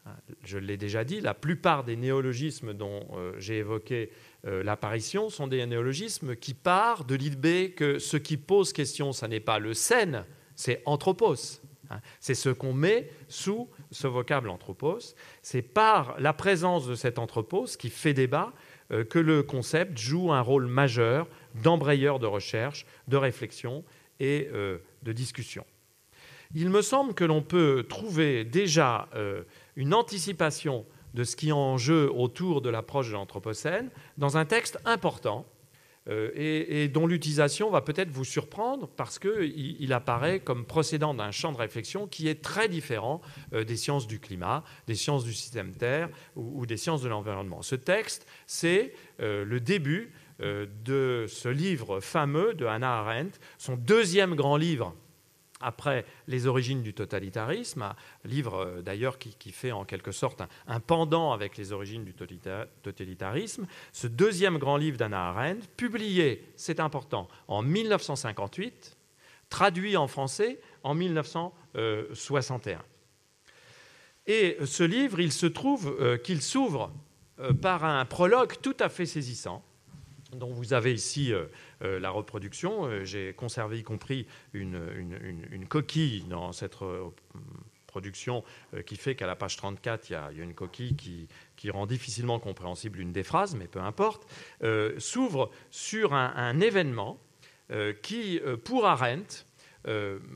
[0.07, 4.11] hein, je l'ai déjà dit, la plupart des néologismes dont euh, j'ai évoqué
[4.47, 9.27] euh, l'apparition sont des néologismes qui partent de l'idée que ce qui pose question, ce
[9.27, 11.61] n'est pas le scène, c'est anthropos.
[11.91, 12.01] Hein.
[12.21, 15.15] C'est ce qu'on met sous ce vocable anthropos.
[15.43, 18.53] C'est par la présence de cet anthropos qui fait débat
[18.93, 21.27] euh, que le concept joue un rôle majeur
[21.63, 23.85] d'embrayeur de recherche, de réflexion
[24.21, 25.65] et euh, de discussion.
[26.55, 29.43] Il me semble que l'on peut trouver déjà euh,
[29.75, 34.45] une anticipation de ce qui est en jeu autour de l'approche de l'Anthropocène dans un
[34.45, 35.47] texte important
[36.09, 41.33] euh, et, dont l'utilisation va peut-être vous surprendre parce qu'il il apparaît comme procédant d'un
[41.33, 43.21] champ de réflexion qui est très différent
[43.53, 47.63] euh, des sciences du climat, des sciences du système Terre ou, des sciences de l'environnement.
[47.63, 54.35] Ce texte, c'est euh, le début de ce livre fameux de Hannah Arendt, son deuxième
[54.35, 54.95] grand livre
[55.61, 60.81] après les origines du totalitarisme, un livre euh, d'ailleurs qui, fait en quelque sorte un,
[60.81, 67.29] pendant avec les origines du totalitarisme, ce deuxième grand livre d'Anna Arendt, publié, c'est important,
[67.49, 68.97] en 1958,
[69.49, 72.83] traduit en français en 1961.
[74.27, 76.93] Et ce livre, il se trouve euh, qu'il s'ouvre
[77.39, 79.63] euh, par un prologue tout à fait saisissant,
[80.33, 82.87] dont vous avez ici euh, la reproduction.
[82.87, 86.77] Euh, j'ai conservé y compris une, coquille dans cette
[87.87, 91.87] production euh, qui fait qu'à la page 34, il y, a, une coquille qui, rend
[91.87, 94.25] difficilement compréhensible une des phrases, mais peu importe,
[94.99, 97.19] s'ouvre sur un, événement
[98.03, 99.45] qui, pour Arendt,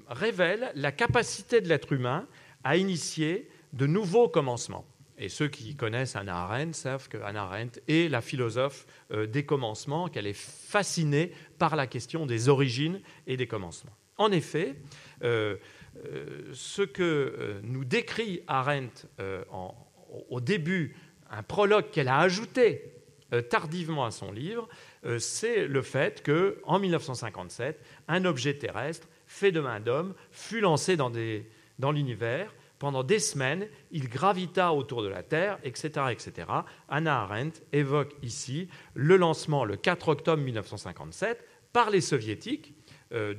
[0.08, 2.26] révèle la capacité de l'être humain
[2.64, 4.84] à initier de nouveaux commencements.
[5.20, 9.44] Et ceux qui connaissent Anna Arendt savent que Anna Arendt est la philosophe euh, des
[9.44, 13.94] commencements, qu'elle est fascinée par la question des origines et des commencements.
[14.16, 14.76] En effet,
[15.22, 15.56] euh,
[16.06, 19.06] euh, ce que nous décrit Arendt
[20.30, 20.96] au début,
[21.30, 22.94] un prologue qu'elle a ajouté
[23.48, 24.68] tardivement à son livre,
[25.18, 31.92] c'est le fait qu'en 1957, un objet terrestre fait de main d'homme fut lancé dans
[31.92, 36.06] l'univers pendant des semaines, il gravita autour de la Terre, etc.
[36.10, 36.48] etc.
[36.88, 42.74] Anna Arendt évoque ici le lancement le 4 octobre 1957 par les soviétiques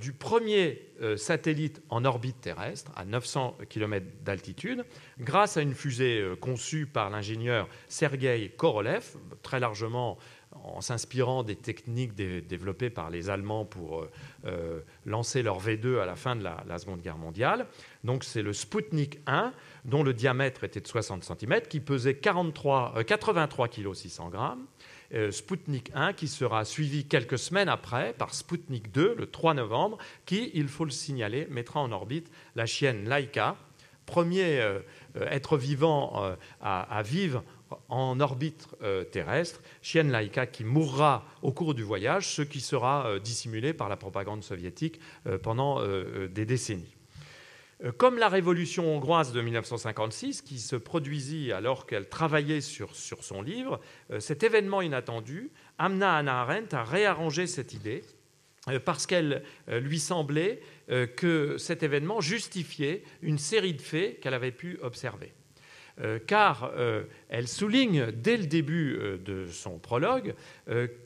[0.02, 4.84] du premier satellite en orbite terrestre à 900 km d'altitude
[5.18, 10.18] grâce à une fusée conçue par l'ingénieur Sergei Korolev, très largement
[10.52, 14.06] en s'inspirant des techniques développées par les Allemands pour
[15.06, 17.66] lancer leur V2 à la fin de la, Seconde Guerre mondiale.
[18.04, 19.54] Donc c'est le Sputnik 1
[19.86, 23.04] dont le diamètre était de 60 cm, qui pesait 83
[23.68, 24.66] kg 600 grammes
[25.14, 29.98] euh, Sputnik 1 qui sera suivi quelques semaines après par Sputnik 2 le 3 novembre
[30.26, 33.58] qui, il faut le signaler, mettra en orbite la chienne Laika,
[34.06, 34.80] premier euh,
[35.16, 37.44] être vivant euh, à, vivre
[37.88, 38.68] en orbite
[39.12, 43.96] terrestre, chienne Laika qui mourra au cours du voyage, ce qui sera dissimulé par la
[43.96, 45.00] propagande soviétique
[45.42, 45.82] pendant
[46.28, 46.94] des décennies.
[47.84, 53.24] Euh, comme la révolution hongroise de 1956, qui se produisit alors qu'elle travaillait sur, sur,
[53.24, 53.80] son livre,
[54.12, 58.04] euh, cet événement inattendu amena Anna Arendt à réarranger cette idée
[58.68, 60.62] euh, parce qu'elle lui semblait
[61.16, 65.32] que cet événement justifiait une série de faits qu'elle avait pu observer.
[66.28, 66.74] Car
[67.30, 70.36] elle souligne dès le début de son prologue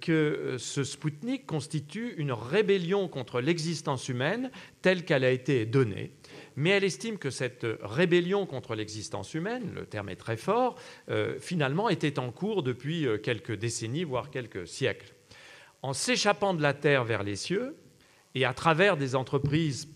[0.01, 4.49] que ce Spoutnik constitue une rébellion contre l'existence humaine
[4.81, 6.13] telle qu'elle a été donnée
[6.55, 10.75] mais elle estime que cette rébellion contre l'existence humaine, le terme est très fort,
[11.09, 15.13] euh, finalement était en cours depuis euh, quelques décennies, voire quelques siècles.
[15.81, 17.75] En s'échappant de la Terre vers les cieux,
[18.33, 19.87] et à travers des entreprises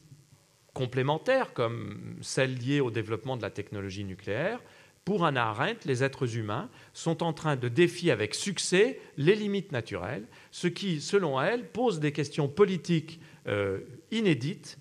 [0.73, 4.61] complémentaires comme celles liées au développement de la technologie nucléaire,
[5.05, 9.71] pour Anna Arendt, les êtres humains sont en train de défier avec succès les limites
[9.71, 13.79] naturelles, ce qui, selon elle, pose des questions politiques euh,
[14.11, 14.77] inédites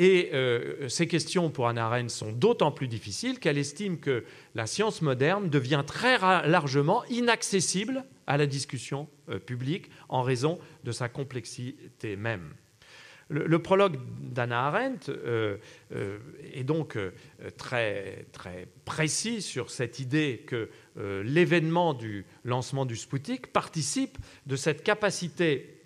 [0.00, 4.66] et euh, ces questions pour Anna Arendt sont d'autant plus difficiles qu'elle estime que la
[4.66, 6.16] science moderne devient très
[6.48, 12.54] largement inaccessible à la discussion euh, publique en raison de sa complexité même.
[13.28, 15.58] Le, prologue d'Anna Arendt euh,
[16.52, 16.98] est donc
[17.56, 24.82] très, très précis sur cette idée que l'événement du lancement du Sputnik participe de cette
[24.82, 25.79] capacité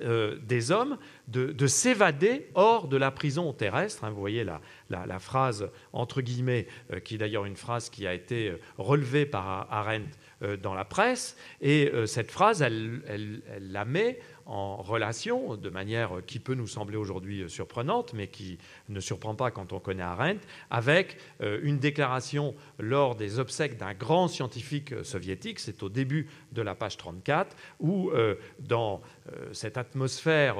[0.00, 4.04] des hommes de, s'évader hors de la prison terrestre.
[4.04, 4.10] Hein.
[4.10, 8.50] vous voyez la, phrase, entre guillemets, euh, qui est d'ailleurs une phrase qui a été
[8.50, 10.08] euh, relevée par Arendt
[10.42, 11.36] euh, dans la presse.
[11.60, 14.20] Et cette phrase, elle, elle, la met
[14.50, 18.58] en relation, de manière qui peut nous sembler aujourd'hui surprenante, mais qui
[18.88, 23.94] ne surprend pas quand on connaît Arendt, avec euh, une déclaration lors des obsèques d'un
[23.94, 29.00] grand scientifique soviétique, c'est au début de la page 34, où euh, dans
[29.32, 30.56] euh, cette atmosphère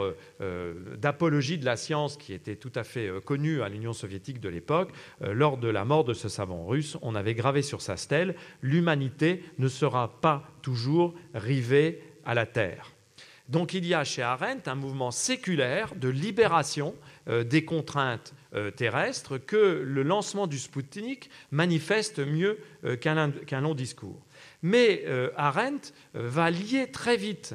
[0.99, 4.91] d'apologie de la science qui était tout à fait connue à l'Union soviétique de l'époque,
[5.21, 9.43] lors de la mort de ce savant russe, on avait gravé sur sa stèle L'humanité
[9.59, 12.93] ne sera pas toujours rivée à la Terre.
[13.51, 16.95] Donc il y a chez Arendt un mouvement séculaire de libération
[17.29, 23.75] euh, des contraintes euh, terrestres que le lancement du Sputnik manifeste mieux euh, qu'un long
[23.75, 24.25] discours.
[24.63, 25.05] Mais
[25.37, 27.55] Arendt va lier très vite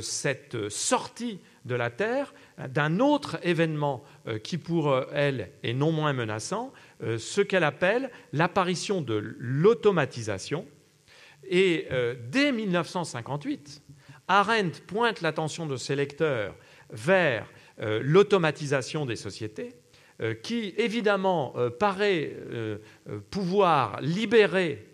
[0.00, 2.34] cette sortie de la Terre
[2.68, 4.02] d'un autre événement
[4.42, 10.66] qui pour elle est non moins menaçant, ce qu'elle appelle l'apparition de l'automatisation.
[11.48, 11.86] Et
[12.28, 13.81] dès 1958,
[14.32, 16.54] Arendt pointe l'attention de ses lecteurs
[16.90, 17.46] vers
[17.80, 19.74] euh, l'automatisation des sociétés,
[20.22, 22.34] euh, qui évidemment euh, paraît
[23.30, 24.88] pouvoir libérer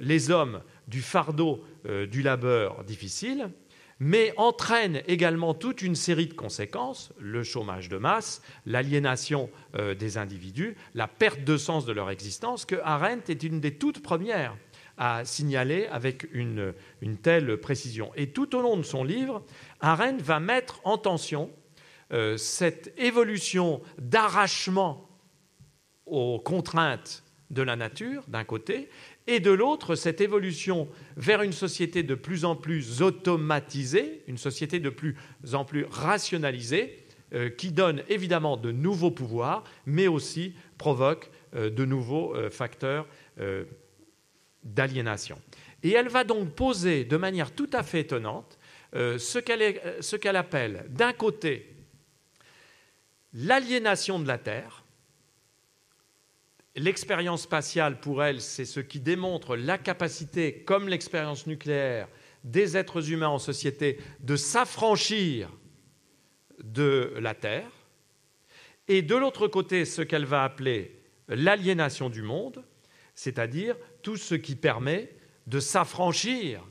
[0.00, 3.50] les hommes du fardeau du labeur difficile,
[3.98, 9.50] mais entraîne également toute une série de conséquences, le chômage de masse, l'aliénation
[9.98, 14.00] des individus, la perte de sens de leur existence, que Arendt est une des toutes
[14.00, 14.56] premières
[14.98, 16.74] à signaler avec une,
[17.22, 18.10] telle précision.
[18.16, 19.44] Et tout au long de son livre,
[19.80, 21.50] Arendt va mettre en tension
[22.12, 25.08] euh, cette évolution d'arrachement
[26.06, 28.88] aux contraintes de la nature, d'un côté,
[29.26, 34.80] et de l'autre, cette évolution vers une société de plus en plus automatisée, une société
[34.80, 35.16] de plus
[35.52, 41.84] en plus rationalisée, euh, qui donne évidemment de nouveaux pouvoirs, mais aussi provoque euh, de
[41.84, 43.06] nouveaux facteurs
[44.62, 45.40] d'aliénation.
[45.82, 48.58] Et elle va donc poser de manière tout à fait étonnante
[48.94, 51.74] euh, euh, ce qu'elle appelle d'un côté
[53.34, 54.84] l'aliénation de la Terre.
[56.74, 62.08] L'expérience spatiale, pour elle, c'est ce qui démontre la capacité, comme l'expérience nucléaire,
[62.44, 65.50] des êtres humains en société de s'affranchir
[66.62, 67.70] de la Terre.
[68.86, 72.64] Et de l'autre côté, ce qu'elle va appeler l'aliénation du monde,
[73.14, 73.76] c'est-à-dire
[74.08, 75.10] tout ce qui permet
[75.46, 76.66] de s'affranchir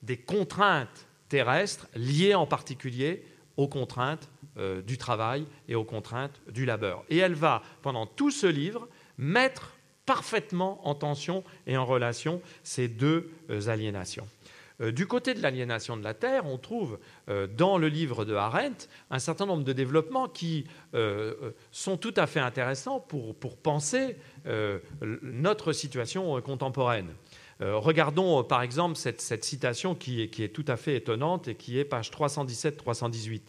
[0.00, 3.26] des contraintes terrestres liées en particulier
[3.58, 7.04] aux contraintes euh, du travail et aux contraintes du labeur.
[7.10, 9.76] Et elle va, pendant tout ce livre, mettre
[10.06, 14.26] parfaitement en tension et en relation ces deux euh, aliénations.
[14.80, 16.98] Euh, du côté de l'aliénation de la terre, on trouve
[17.56, 20.66] dans le livre de Arendt un certain nombre de développements qui
[21.70, 24.16] sont tout à fait intéressants pour, penser
[25.22, 27.08] notre situation contemporaine.
[27.60, 32.10] regardons par exemple cette, citation qui est, tout à fait étonnante et qui est page
[32.10, 33.42] 317-318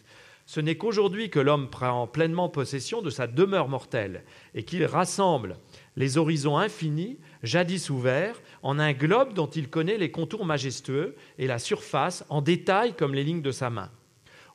[0.50, 4.24] ce n'est qu'aujourd'hui que l'homme prend pleinement possession de sa demeure mortelle
[4.56, 5.58] et qu'il rassemble
[5.96, 11.48] les horizons infinis, jadis ouverts, en un globe dont il connaît les contours majestueux et
[11.48, 13.90] la surface en détail comme les lignes de sa main.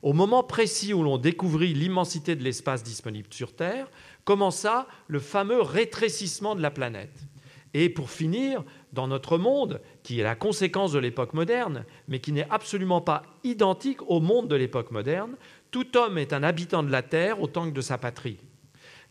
[0.01, 3.89] Au moment précis où l'on découvrit l'immensité de l'espace disponible sur Terre,
[4.23, 7.25] commença le fameux rétrécissement de la planète.
[7.73, 8.63] Et pour finir,
[8.93, 13.23] dans notre monde, qui est la conséquence de l'époque moderne, mais qui n'est absolument pas
[13.43, 15.35] identique au monde de l'époque moderne,
[15.71, 18.37] tout homme est un habitant de la Terre autant que de sa patrie.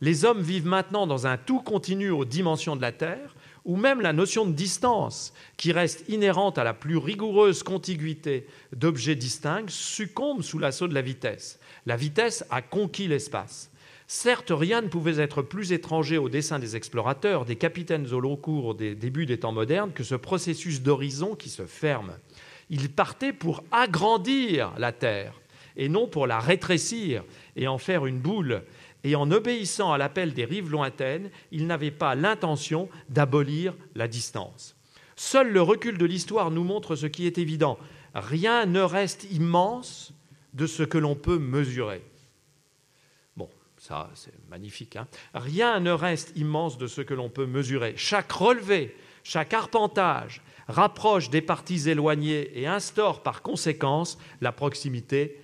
[0.01, 3.35] Les hommes vivent maintenant dans un tout continu aux dimensions de la Terre,
[3.65, 9.15] où même la notion de distance, qui reste inhérente à la plus rigoureuse contiguïté d'objets
[9.15, 11.59] distincts, succombe sous l'assaut de la vitesse.
[11.87, 13.71] La vitesse a conquis l'espace.
[14.07, 18.37] Certes, rien ne pouvait être plus étranger au dessin des explorateurs, des capitaines au long
[18.37, 22.13] cours des débuts des temps modernes, que ce processus d'horizon qui se ferme.
[22.69, 25.41] Ils partaient pour agrandir la Terre,
[25.77, 27.25] et non pour la rétrécir
[27.57, 28.63] et en faire une boule.
[29.05, 34.75] Et en obéissant à l'appel des rives lointaines, il n'avait pas l'intention d'abolir la distance.
[35.15, 37.79] Seul le recul de l'histoire nous montre ce qui est évident.
[38.15, 40.13] Rien ne reste immense
[40.55, 42.03] de ce que l'on peut mesurer.
[43.37, 44.97] Bon, ça c'est magnifique.
[44.97, 47.93] Hein Rien ne reste immense de ce que l'on peut mesurer.
[47.97, 55.44] Chaque relevé, chaque arpentage rapproche des parties éloignées et instaure par conséquence la proximité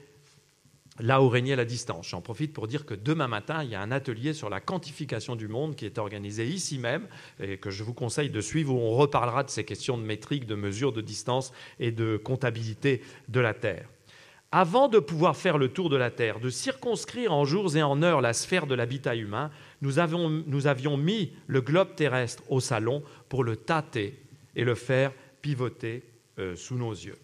[1.01, 2.09] là où régnait la distance.
[2.09, 5.37] J'en profite pour dire que demain matin, il y a un atelier sur la quantification
[5.37, 7.07] du monde qui est organisé ici même
[7.41, 10.47] et que je vous conseille de suivre où on reparlera de ces questions de métrique,
[10.47, 13.89] de mesure de distance et de comptabilité de la Terre.
[14.53, 18.03] Avant de pouvoir faire le tour de la Terre, de circonscrire en jours et en
[18.03, 23.45] heures la sphère de l'habitat humain, nous, avions mis le globe terrestre au salon pour
[23.45, 24.19] le tâter
[24.57, 26.03] et le faire pivoter
[26.41, 27.17] euh, sous nos yeux.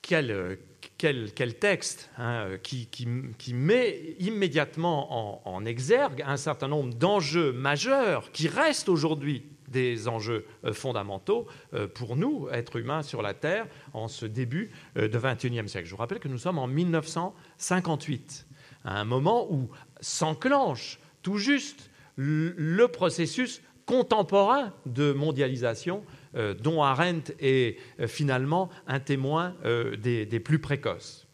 [0.00, 0.58] Quel,
[1.04, 8.48] euh, quel, texte hein, qui, met immédiatement en, exergue un certain nombre d'enjeux majeurs qui
[8.48, 14.06] restent aujourd'hui des enjeux euh, fondamentaux euh, pour nous, êtres humains sur la Terre, en
[14.06, 15.86] ce début euh, de XXIe siècle.
[15.86, 18.46] Je vous rappelle que nous sommes en 1958,
[18.84, 19.68] à un moment où
[20.00, 29.00] s'enclenche tout juste le processus contemporain de mondialisation euh, dont Arendt est euh, finalement un
[29.00, 31.26] témoin euh, des, plus précoces.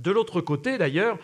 [0.00, 1.20] De l'autre côté, d'ailleurs,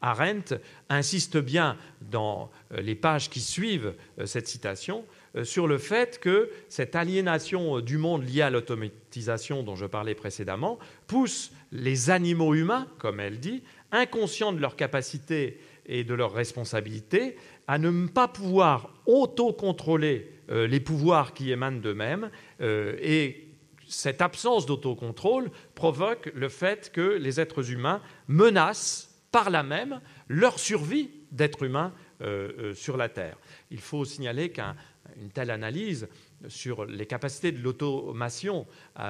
[0.00, 0.54] Arendt
[0.88, 3.94] insiste bien dans les pages qui suivent
[4.26, 5.04] cette citation
[5.42, 10.78] sur le fait que cette aliénation du monde liée à l'automatisation dont je parlais précédemment
[11.08, 17.36] pousse les animaux humains, comme elle dit, inconscients de leurs capacités et de leurs responsabilités,
[17.66, 22.30] à ne pas pouvoir autocontrôler euh, les pouvoirs qui émanent d'eux-mêmes.
[22.60, 23.48] Euh, et
[23.88, 30.58] cette absence d'autocontrôle provoque le fait que les êtres humains menacent par là même leur
[30.58, 31.92] survie d'êtres humains
[32.22, 33.36] euh, sur la Terre.
[33.70, 36.08] Il faut signaler qu'une telle analyse
[36.48, 38.66] sur les capacités de l'automation,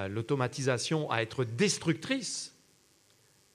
[0.09, 2.55] l'automatisation à être destructrice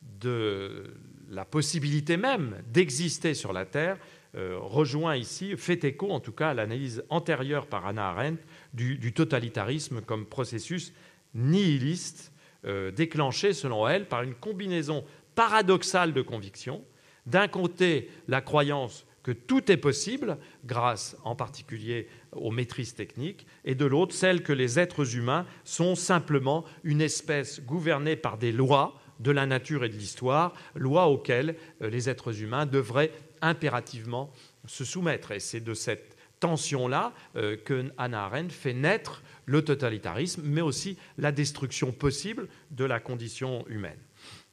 [0.02, 0.94] de
[1.30, 6.50] la possibilité même d'exister sur la Terre euh, rejoint ici, fait écho en tout cas
[6.50, 8.42] à l'analyse antérieure par Anna Arendt
[8.74, 10.94] du, totalitarisme comme processus
[11.34, 12.32] nihiliste
[12.66, 16.84] euh, déclenché, selon elle, par une combinaison paradoxale de convictions.
[17.26, 23.76] D'un côté, la croyance que tout est possible, grâce en particulier aux maîtrises techniques, et
[23.76, 29.00] de l'autre, celle que les êtres humains sont simplement une espèce gouvernée par des lois
[29.20, 33.12] de la nature et de l'histoire, lois auxquelles euh, les êtres humains devraient
[33.42, 34.32] impérativement
[34.66, 35.32] se soumettre.
[35.32, 40.98] Et c'est de cette tension-là euh, que Hannah Arendt fait naître le totalitarisme, mais aussi
[41.18, 43.98] la destruction possible de la condition humaine.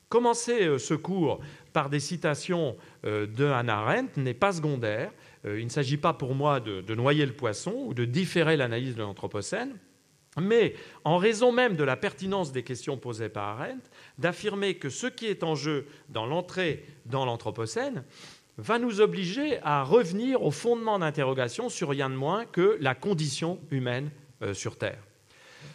[0.08, 1.40] Commencer euh, ce cours?
[1.72, 5.12] Par des citations euh, de Hannah Arendt n'est pas secondaire.
[5.44, 8.96] il ne s'agit pas pour moi de, de, noyer le poisson ou de différer l'analyse
[8.96, 9.76] de l'Anthropocène,
[10.40, 10.74] mais
[11.04, 15.26] en raison même de la pertinence des questions posées par Arendt, d'affirmer que ce qui
[15.26, 18.04] est en jeu dans l'entrée dans l'Anthropocène,
[18.58, 23.60] va nous obliger à revenir au fondement d'interrogation sur rien de moins que la condition
[23.70, 24.10] humaine
[24.42, 25.02] euh, sur Terre.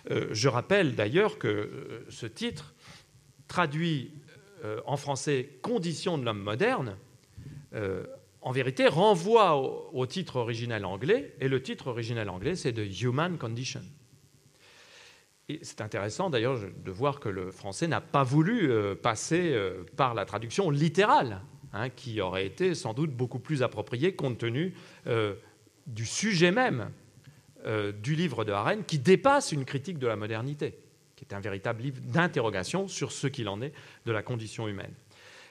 [0.09, 2.73] Euh, je rappelle d'ailleurs que euh, ce titre
[3.47, 4.13] traduit
[4.85, 6.95] en français Conditions de l'homme moderne,
[8.41, 13.39] en vérité renvoie au, titre originel anglais, et le titre originel anglais, c'est The Human
[13.39, 13.81] Condition.
[15.63, 18.71] C'est intéressant d'ailleurs de voir que le français n'a pas voulu
[19.01, 19.59] passer
[19.97, 21.41] par la traduction littérale,
[21.73, 24.73] hein, qui aurait été sans doute beaucoup plus appropriée compte tenu
[25.87, 26.91] du sujet même
[27.65, 30.79] euh, du livre de Arendt qui dépasse une critique de la modernité,
[31.15, 33.71] qui est un véritable livre d'interrogation sur ce qu'il en est
[34.07, 34.93] de la condition humaine.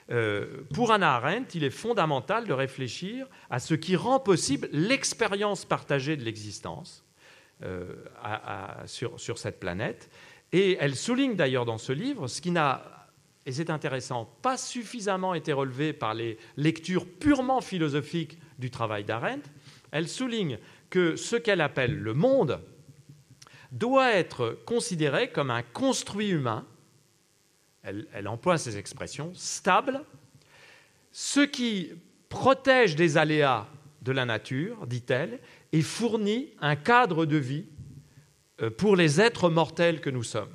[0.09, 5.63] Euh, pour Anna Arendt, il est fondamental de réfléchir à ce qui rend possible l'expérience
[5.63, 7.05] partagée de l'existence
[7.63, 7.95] euh,
[8.87, 10.09] sur, cette planète.
[10.51, 13.00] Et elle souligne d'ailleurs dans ce livre ce qui n'a,
[13.45, 19.49] et c'est intéressant, pas suffisamment été relevé par les lectures purement philosophiques du travail d'Arendt.
[19.91, 22.59] Elle souligne que ce qu'elle appelle le monde
[23.71, 26.65] doit être considéré comme un construit humain,
[27.83, 30.01] elle, emploie ces expressions, stable,
[31.11, 31.91] ce qui
[32.29, 33.67] protège des aléas
[34.03, 35.39] de la nature, dit-elle,
[35.71, 37.65] et fournit un cadre de vie
[38.61, 40.53] euh, pour les êtres mortels que nous sommes.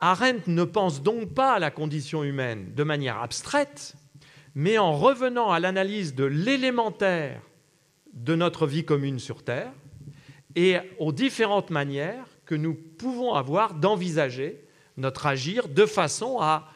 [0.00, 3.94] Arendt ne pense donc pas à la condition humaine de manière abstraite,
[4.54, 7.42] mais en revenant à l'analyse de l'élémentaire
[8.14, 9.72] de notre vie commune sur Terre
[10.56, 14.64] et aux différentes manières que nous pouvons avoir d'envisager
[14.96, 16.68] notre agir de façon à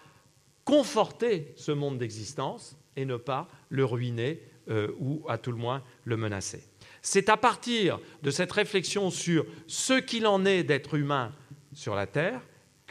[0.64, 5.82] conforter ce monde d'existence et ne pas le ruiner euh, ou à tout le moins
[6.04, 6.62] le menacer.
[7.02, 11.32] C'est à partir de cette réflexion sur ce qu'il en est d'être humain
[11.72, 12.40] sur la Terre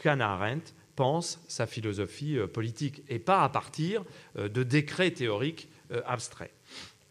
[0.04, 4.04] qu'Anna Arendt pense sa philosophie euh, politique et pas à partir
[4.36, 5.68] euh, de décrets théoriques
[6.06, 6.50] abstraits.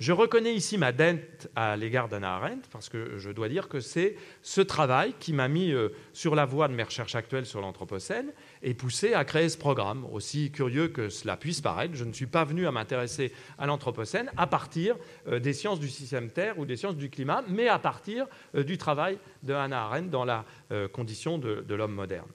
[0.04, 3.80] Je reconnais ici ma dette à l'égard d'Anna Arendt, parce que je dois dire que
[3.80, 7.62] c'est ce travail qui m'a mis euh, sur la voie de mes recherches actuelles sur
[7.62, 8.34] l'Anthropocène
[8.64, 10.06] et poussé à créer ce programme.
[10.12, 14.30] Aussi curieux que cela puisse paraître, je ne suis pas venu à m'intéresser à l'Anthropocène
[14.36, 17.80] à partir euh, des sciences du système Terre ou des sciences du climat, mais à
[17.80, 18.26] partir
[18.56, 20.44] euh, du travail de Hannah Arendt dans la
[20.92, 22.28] condition de l'homme moderne.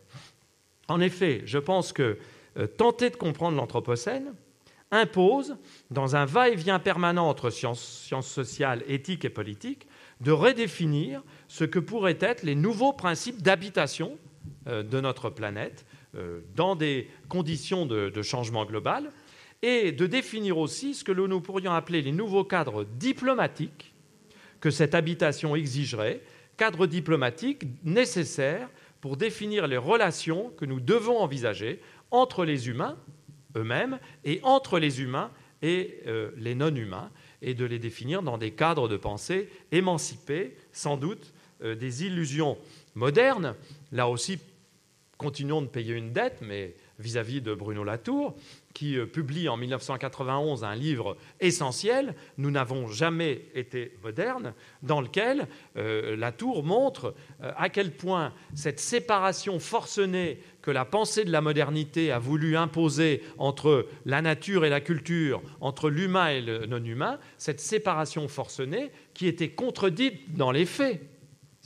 [0.89, 2.18] En effet, je pense que
[2.76, 4.34] tenter de comprendre l'Anthropocène,
[4.91, 5.57] impose,
[5.91, 9.86] dans un va-et-vient permanent entre sciences, sociales, éthiques et politiques,
[10.20, 14.18] de redéfinir ce que pourraient être les nouveaux principes d'habitation
[14.66, 15.84] euh, de notre planète
[16.16, 19.12] euh, dans des conditions de, changement global
[19.62, 23.93] et de définir aussi ce que nous pourrions appeler les nouveaux cadres diplomatiques
[24.61, 26.20] que cette habitation exigerait,
[26.57, 28.68] cadres diplomatiques nécessaires
[29.01, 31.80] pour définir les relations que nous devons envisager
[32.11, 32.96] entre les humains
[33.57, 35.30] eux-mêmes et entre les humains
[35.62, 37.11] et euh, les non-humains,
[37.42, 41.32] et de les définir dans des cadres de pensée émancipés, sans doute,
[41.62, 42.59] euh, des illusions
[42.94, 43.55] modernes.
[43.90, 44.38] Là aussi,
[45.16, 48.36] continuons de payer une dette, mais vis-à-vis de Bruno Latour,
[48.79, 54.55] qui euh, publie en 1991 un livre essentiel, Nous n'avons jamais été modernes,
[54.85, 61.41] dans lequel Latour montre à quel point cette séparation forcenée que la pensée de la
[61.41, 67.18] modernité a voulu imposer entre la nature et la culture, entre l'humain et le non-humain,
[67.37, 71.01] cette séparation forcenée qui était contredite dans les faits.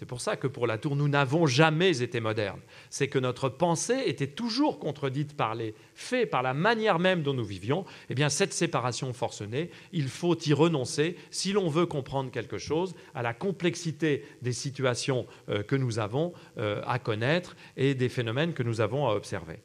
[0.03, 2.59] C'est pour ça que pour la Tour, nous n'avons jamais été modernes.
[2.91, 7.35] C'est que notre pensée était toujours contredite par les faits, par la manière même dont
[7.35, 7.85] nous vivions.
[8.11, 12.97] Eh bien, cette séparation forcenée, il faut y renoncer si l'on veut comprendre quelque chose
[13.15, 18.55] à la complexité des situations euh, que nous avons euh, à connaître et des phénomènes
[18.55, 19.61] que nous avons à observer.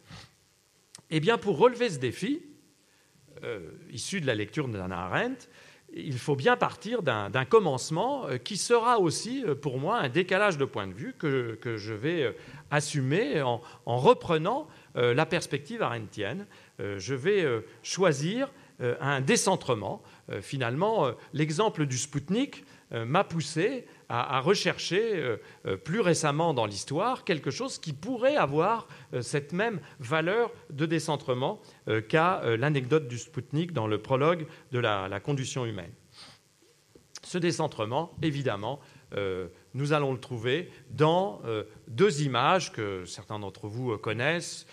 [1.10, 2.44] Eh bien, pour relever ce défi,
[3.44, 5.48] euh, issu de la lecture d'Anna Arendt,
[6.06, 10.58] il faut bien partir d'un commencement euh, qui sera aussi euh, pour moi un décalage
[10.58, 12.32] de point de vue que, je vais euh,
[12.72, 16.48] assumer en, reprenant la perspective arendtienne.
[16.80, 17.46] Je vais
[17.84, 20.02] choisir un décentrement.
[20.42, 25.38] Finalement, l'exemple du Spoutnik m'a poussé à, rechercher
[25.84, 28.88] plus récemment dans l'histoire quelque chose qui pourrait avoir
[29.22, 31.60] cette même valeur de décentrement
[32.08, 35.92] qu'a l'anecdote du Spoutnik dans le prologue de la condition humaine.
[37.24, 38.80] Ce décentrement, évidemment,
[39.16, 44.66] euh, nous allons le trouver dans euh, deux images que certains d'entre vous euh, connaissent,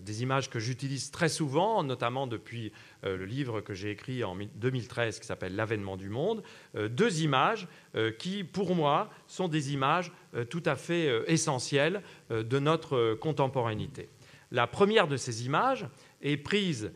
[0.00, 2.70] des images que j'utilise très souvent, notamment depuis
[3.02, 6.42] le livre que j'ai écrit en 2013 qui s'appelle L'avènement du monde.
[6.74, 7.68] deux images
[8.18, 10.12] qui, pour moi, sont des images
[10.50, 14.08] tout à fait essentielles de notre contemporanéité.
[14.50, 15.86] La première de ces images
[16.20, 16.92] est prise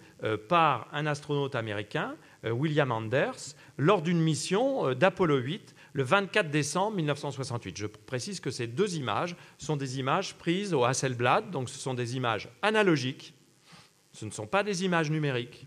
[0.49, 6.97] par un astronaute américain, William Anders, lors d'une mission euh, d'Apollo 8 le 24 décembre
[6.97, 7.77] 1968.
[7.77, 11.95] Je précise que ces deux images sont des images prises au Hasselblad, donc ce sont
[11.95, 13.35] des images analogiques,
[14.13, 15.67] Ce ne sont pas des images numériques.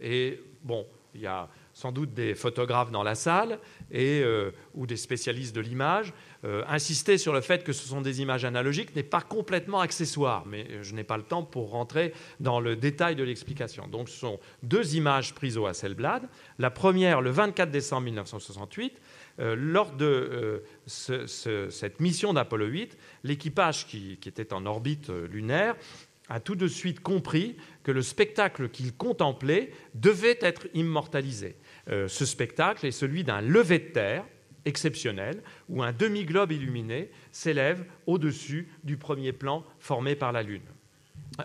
[0.00, 3.60] Et bon, il y a sans doute des photographes dans la salle
[3.92, 6.12] et, euh, ou des spécialistes de l'image.
[6.44, 10.44] Euh, insister sur le fait que ce sont des images analogiques n'est pas complètement accessoire,
[10.46, 13.86] mais je n'ai pas le temps pour rentrer dans le détail de l'explication.
[13.86, 16.28] Donc ce sont deux images prises au Hasselblad.
[16.58, 19.00] La première, le 24 décembre 1968,
[19.38, 25.76] euh, lors de cette mission d'Apollo 8, l'équipage qui, qui, était en orbite lunaire
[26.28, 27.56] a tout de suite compris
[27.90, 31.56] le spectacle qu'il contemplait devait être immortalisé.
[31.88, 34.24] Euh, ce spectacle est celui d'un lever de terre
[34.64, 40.62] exceptionnel où un demi-globe illuminé s'élève au-dessus du premier plan formé par la Lune.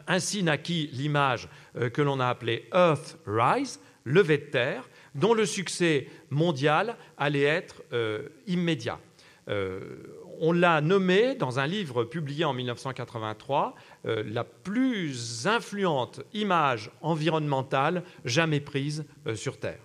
[0.08, 5.46] Ainsi naquit l'image euh, que l'on a appelée Earth Rise, lever de terre, dont le
[5.46, 9.00] succès mondial allait être euh, immédiat.
[10.39, 18.59] On l'a nommé dans un livre publié en 1983 la plus influente image environnementale jamais
[18.59, 19.05] prise
[19.36, 19.79] sur Terre.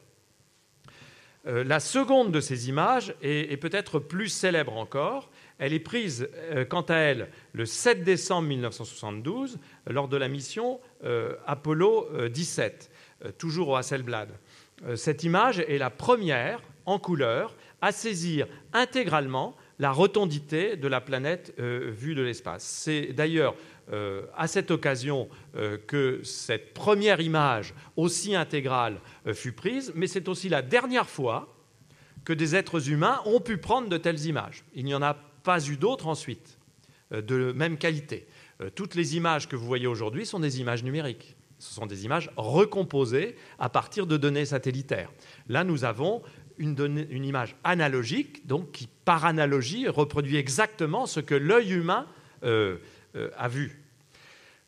[1.48, 5.30] Euh, la seconde de ces images est, peut-être plus célèbre encore.
[5.58, 10.80] Elle est prise, euh, quant à elle, le 7 décembre 1972, lors de la mission
[11.04, 12.90] euh, Apollo 17,
[13.36, 14.28] toujours au Hasselblad.
[14.94, 21.54] cette image est la première en couleur à saisir intégralement la rotondité de la planète
[21.58, 22.64] vue de l'espace.
[22.64, 23.54] C'est d'ailleurs
[23.90, 30.06] euh, à cette occasion euh, que cette première image aussi intégrale euh, fut prise, mais
[30.06, 31.56] c'est aussi la dernière fois
[32.26, 34.64] que des êtres humains ont pu prendre de telles images.
[34.74, 36.58] Il n'y en a pas eu d'autres ensuite,
[37.10, 38.26] de même qualité.
[38.74, 41.36] toutes les images que vous voyez aujourd'hui sont des images numériques.
[41.58, 45.10] Ce sont des images recomposées à partir de données satellitaires.
[45.48, 46.22] Là, nous avons
[46.58, 52.06] une, image analogique, donc qui, par analogie, reproduit exactement ce que l'œil humain
[52.44, 52.78] euh,
[53.36, 53.80] a vu.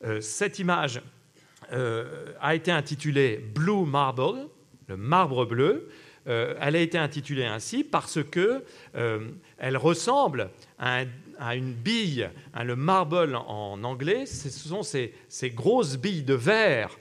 [0.04, 1.02] Euh, cette image
[1.72, 4.48] euh, a été intitulée Blue Marble,
[4.88, 5.88] le marbre bleu.
[6.26, 8.64] elle a été intitulée ainsi parce que
[9.58, 11.04] elle ressemble à,
[11.54, 15.12] une bille, hein, le marble en anglais, ce sont ces,
[15.50, 16.99] grosses billes de verre euh,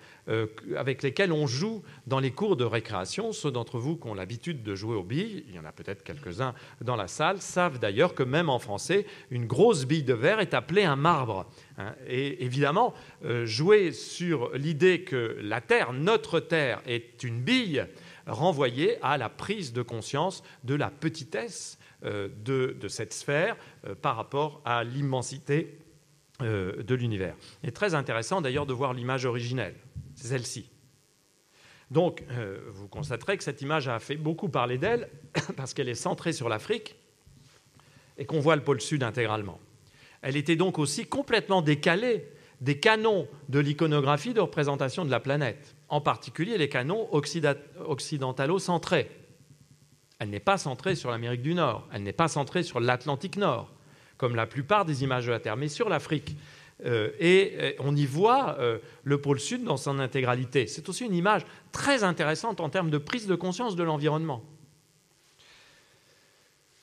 [0.78, 3.32] avec lesquels on joue dans les cours de récréation.
[3.32, 6.04] Ceux d'entre vous qui ont l'habitude de jouer aux billes, il y en a peut-être
[6.04, 10.40] quelques-uns dans la salle, savent d'ailleurs que même en français, une grosse bille de verre
[10.40, 11.50] est appelée un marbre.
[11.78, 11.96] Hein.
[12.08, 12.94] Et évidemment,
[13.26, 17.86] euh, jouer sur l'idée que la Terre, notre Terre, est une bille,
[18.28, 23.58] renvoyait à la prise de conscience de la petitesse euh, de, cette sphère
[24.02, 25.80] par rapport à l'immensité
[26.42, 27.36] de l'univers.
[27.64, 29.76] Est très intéressant d'ailleurs de voir l'image originelle
[30.20, 30.70] c'est celle-ci.
[31.92, 35.10] Donc, euh, vous constaterez que cette image a fait beaucoup parler d'elle
[35.58, 36.96] parce qu'elle est centrée sur l'Afrique
[38.18, 39.60] et qu'on voit le pôle sud intégralement.
[40.22, 42.28] Elle était donc aussi complètement décalée
[42.60, 49.10] des canons de l'iconographie de représentation de la planète, en particulier les canons occidentalo-centrés.
[50.20, 53.74] Elle n'est pas centrée sur l'Amérique du Nord, elle n'est pas centrée sur l'Atlantique Nord,
[54.18, 56.36] comme la plupart des images de la Terre, mais sur l'Afrique.
[56.86, 60.68] Euh, et euh, on y voit euh, le pôle sud dans son intégralité.
[60.68, 64.44] C'est aussi une image très intéressante en termes de prise de conscience de l'environnement.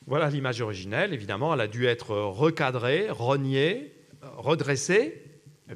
[0.07, 1.15] Voilà l'image originelle.
[1.15, 3.93] Évidemment, elle a dû être recadrée, rognée,
[4.23, 5.23] redressée,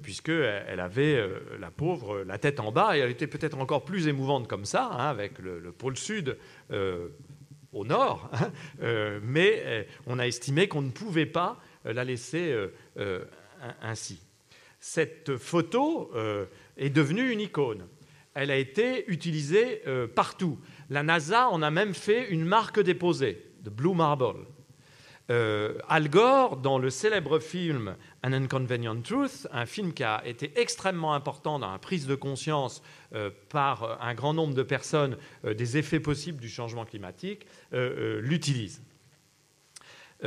[0.02, 1.20] puisqu'elle avait,
[1.58, 4.88] la pauvre, la tête en bas, et elle était peut-être encore plus émouvante comme ça,
[4.92, 6.38] hein, avec le, pôle sud
[7.72, 8.52] au nord, hein.
[9.24, 12.54] mais on a estimé qu'on ne pouvait pas la laisser
[13.82, 14.20] ainsi.
[14.80, 16.46] Cette photo euh,
[16.78, 17.86] est devenue une icône.
[18.32, 20.58] Elle a été utilisée euh, partout.
[20.88, 24.46] La NASA en a même fait une marque déposée, de Blue Marble.
[25.30, 27.94] Euh, Al Gore, dans le célèbre film
[28.24, 32.82] An Inconvenient Truth, un film qui a été extrêmement important dans la prise de conscience
[33.48, 38.82] par un grand nombre de personnes des effets possibles du changement climatique, l'utilise.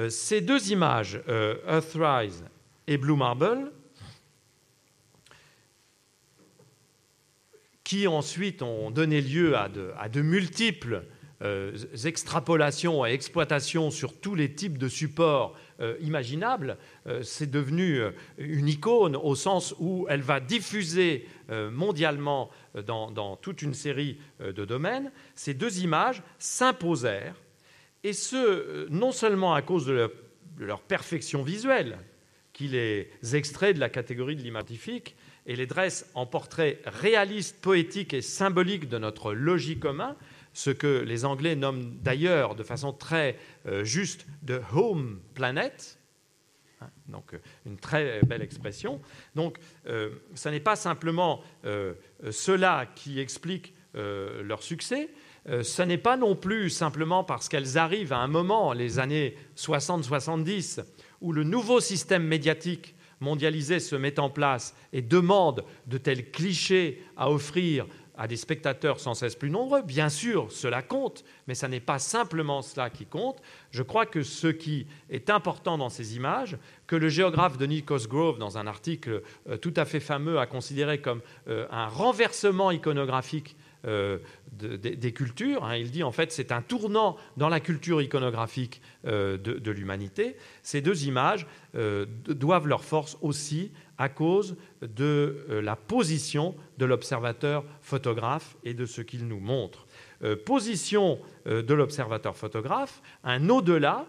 [0.08, 1.22] ces deux images,
[1.68, 2.46] Earthrise
[2.88, 3.72] et Blue Marble,
[7.84, 11.04] qui ensuite ont donné lieu à de, multiples
[11.42, 16.78] euh, extrapolations et exploitations sur tous les types de supports euh, imaginables.
[17.08, 18.02] Euh, c'est devenu
[18.38, 22.50] une icône au sens où elle va diffuser mondialement
[22.88, 25.12] dans, toute une série de domaines.
[25.36, 27.36] Ces deux images s'imposèrent,
[28.04, 30.10] et ce, non seulement à cause de
[30.58, 32.00] leur perfection visuelle,
[32.54, 38.14] qui les extrait de la catégorie de l'imagifique et les dresse en portrait réaliste, poétique
[38.14, 40.16] et symbolique de notre logis commun,
[40.54, 45.98] ce que les Anglais nomment d'ailleurs de façon très euh, juste de home planet,
[46.84, 46.90] Hein.
[47.08, 47.36] Donc,
[47.66, 49.02] une très belle expression.
[49.36, 55.10] Donc, ce n'est pas simplement cela qui explique leur succès,
[55.46, 60.84] ce n'est pas non plus simplement parce qu'elles arrivent à un moment, les années 60-70,
[61.24, 67.02] où le nouveau système médiatique mondialisé se met en place et demande de tels clichés
[67.18, 71.66] à offrir à des spectateurs sans cesse plus nombreux, bien sûr, cela compte, mais ce
[71.66, 73.42] n'est pas simplement cela qui compte.
[73.72, 78.38] Je crois que ce qui est important dans ces images, que le géographe Denis Cosgrove,
[78.38, 83.56] dans un article euh, tout à fait fameux, a considéré comme euh, un renversement iconographique
[83.86, 84.20] euh,
[84.52, 85.64] des cultures.
[85.66, 85.76] Hein.
[85.76, 90.36] Il dit en fait c'est un tournant dans la culture iconographique de, de l'humanité.
[90.62, 97.64] Ces deux images doivent leur force aussi à cause de euh, la position de l'observateur
[97.82, 99.86] photographe et de ce qu'il nous montre.
[100.24, 104.06] Euh, position euh, de l'observateur photographe, un au-delà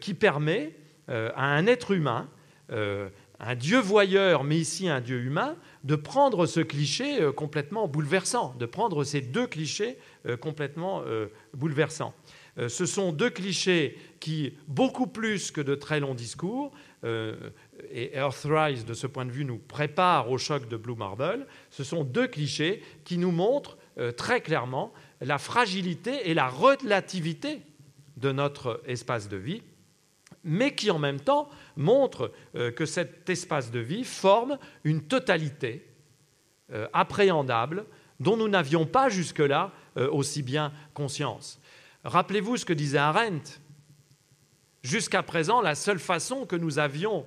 [0.00, 0.74] qui permet
[1.08, 2.26] à un être humain,
[2.70, 8.66] un dieu voyeur, mais ici un dieu humain, de prendre ce cliché complètement bouleversant, de
[8.66, 9.98] prendre ces deux clichés
[10.40, 11.02] complètement
[11.52, 12.14] bouleversants.
[12.68, 16.72] Ce sont deux clichés qui, beaucoup plus que de très longs discours,
[17.02, 21.84] et Earthrise, de ce point de vue, nous prépare au choc de Blue Marble, ce
[21.84, 27.62] sont deux clichés qui nous montrent euh, très clairement la fragilité et la relativité
[28.16, 29.62] de notre espace de vie,
[30.42, 35.86] mais qui en même temps montrent euh, que cet espace de vie forme une totalité
[36.72, 37.84] euh, appréhendable
[38.20, 41.60] dont nous n'avions pas jusque-là aussi bien conscience.
[42.04, 43.60] Rappelez-vous ce que disait Arendt.
[44.82, 47.24] Jusqu'à présent, la seule façon que nous avions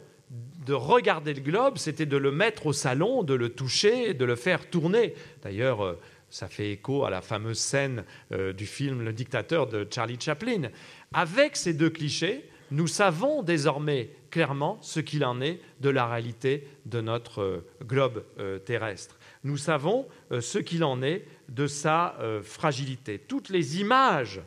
[0.65, 4.35] de regarder le globe, c'était de le mettre au salon, de le toucher, de le
[4.35, 5.13] faire tourner.
[5.41, 9.87] D'ailleurs, euh, ça fait écho à la fameuse scène euh, du film Le dictateur de
[9.89, 10.69] Charlie Chaplin.
[11.13, 16.67] Avec ces deux clichés, nous savons désormais clairement ce qu'il en est de la réalité
[16.85, 18.23] de notre euh, globe
[18.65, 19.17] terrestre.
[19.43, 23.19] Nous savons ce qu'il en est de sa fragilité.
[23.19, 24.41] Toutes les images,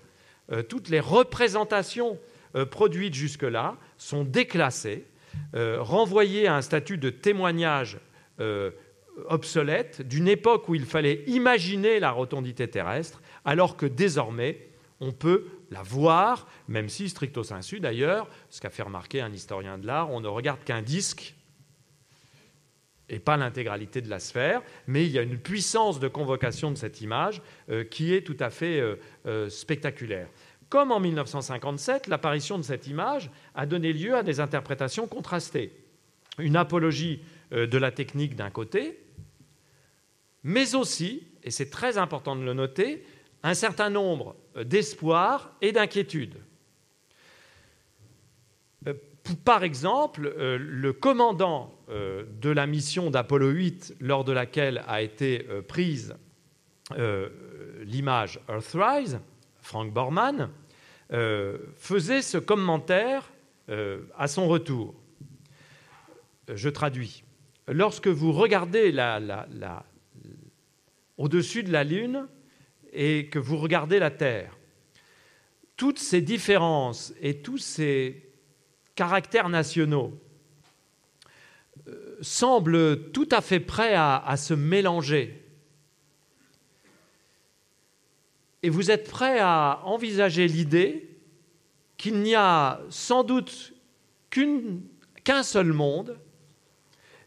[0.69, 2.19] toutes les représentations
[2.71, 5.07] produites jusque-là sont déclassées
[5.55, 7.99] euh, renvoyé à un statut de témoignage
[8.41, 8.71] euh,
[9.29, 14.69] obsolète d'une époque où il fallait imaginer la rotondité terrestre, alors que désormais,
[15.01, 19.79] on peut la voir, même si, stricto sensu d'ailleurs, ce qu'a fait remarquer un historien
[19.79, 21.35] de l'art, on ne regarde qu'un disque
[23.09, 26.77] et pas l'intégralité de la sphère, mais il y a une puissance de convocation de
[26.77, 28.81] cette image euh, qui est tout à fait
[29.49, 30.29] spectaculaire.
[30.71, 35.73] Comme en 1957, l'apparition de cette image a donné lieu à des interprétations contrastées.
[36.39, 39.01] Une apologie euh, de la technique d'un côté,
[40.45, 43.05] mais aussi, et c'est très important de le noter,
[43.43, 46.37] un certain nombre euh, d'espoirs et d'inquiétudes.
[48.87, 48.95] Euh,
[49.45, 56.17] par exemple, le commandant de la mission d'Apollo 8, lors de laquelle a été prise
[57.85, 59.21] l'image Earthrise,
[59.61, 60.51] Frank Borman,
[61.13, 63.33] euh, faisait ce commentaire
[63.69, 64.95] euh, à son retour.
[66.53, 67.25] Je traduis.
[67.67, 68.95] Lorsque vous regardez
[71.19, 72.29] au-dessus de la Lune
[72.93, 74.57] et que vous regardez la Terre,
[75.77, 78.31] toutes ces différences et tous ces
[78.95, 80.19] caractères nationaux
[81.89, 85.41] euh, semblent tout à fait prêts à se mélanger.
[88.63, 91.09] Et vous êtes prêt à envisager l'idée
[91.97, 93.75] qu'il n'y a sans doute
[94.31, 96.19] qu'un seul monde,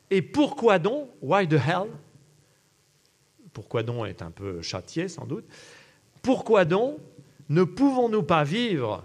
[0.09, 1.89] et pourquoi donc, why the hell,
[3.53, 5.45] pourquoi donc est un peu châtié sans doute,
[6.21, 6.97] pourquoi donc
[7.49, 9.03] ne pouvons-nous pas vivre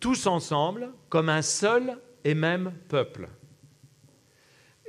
[0.00, 3.28] tous ensemble comme un seul et même peuple?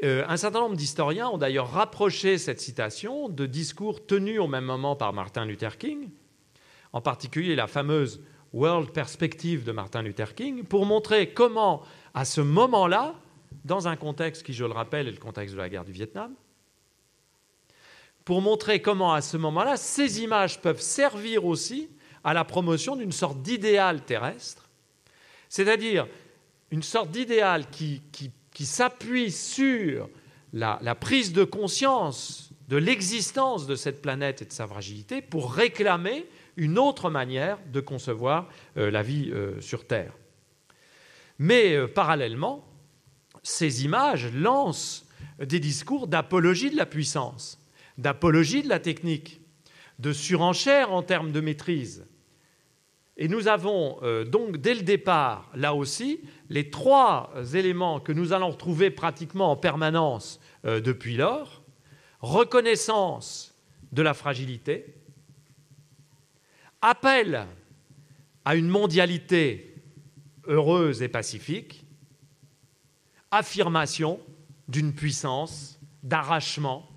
[0.04, 4.66] Euh, un certain nombre d'historiens ont d'ailleurs rapproché cette citation de discours tenus au même
[4.66, 6.10] moment par Martin Luther King,
[6.92, 8.22] en particulier la fameuse
[8.52, 13.16] World Perspective de Martin Luther King, pour montrer comment, à ce moment-là,
[13.64, 16.34] dans un contexte qui, je le rappelle, est le contexte de la guerre du Vietnam,
[18.26, 21.90] pour montrer comment, à ce moment-là, ces images peuvent servir aussi
[22.24, 24.70] à la promotion d'une sorte d'idéal terrestre,
[25.50, 26.08] c'est-à-dire
[26.70, 28.02] une sorte d'idéal qui,
[28.60, 30.08] s'appuie sur
[30.54, 36.26] la prise de conscience de l'existence de cette planète et de sa fragilité pour réclamer
[36.56, 38.48] une autre manière de concevoir
[38.78, 40.14] euh, la vie euh, sur Terre.
[41.38, 42.66] Mais euh, parallèlement,
[43.44, 45.06] ces images lancent
[45.38, 47.60] des discours d'apologie de la puissance,
[47.98, 49.42] d'apologie de la technique,
[50.00, 52.06] de surenchère en termes de maîtrise.
[53.18, 58.34] Et nous avons euh, donc dès le départ, là aussi, les trois éléments que nous
[58.34, 61.62] allons retrouver pratiquement en permanence euh, depuis lors.
[62.20, 63.54] Reconnaissance
[63.92, 64.96] de la fragilité,
[66.82, 67.46] appel
[68.46, 69.76] à une mondialité
[70.48, 71.86] heureuse et pacifique,
[73.30, 74.20] affirmation
[74.68, 76.91] d'une puissance d'arrachement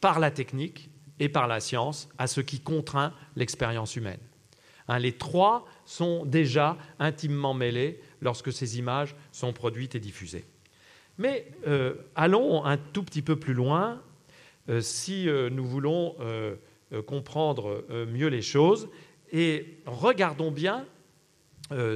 [0.00, 4.20] par la technique et par la science à ce qui contraint l'expérience humaine.
[4.88, 10.44] Hein, les trois sont déjà intimement mêlés lorsque ces images sont produites et diffusées.
[11.18, 14.02] Mais euh, allons un tout petit peu plus loin
[14.68, 16.16] euh, si euh, nous voulons
[17.06, 18.88] comprendre mieux les choses
[19.30, 20.84] et regardons bien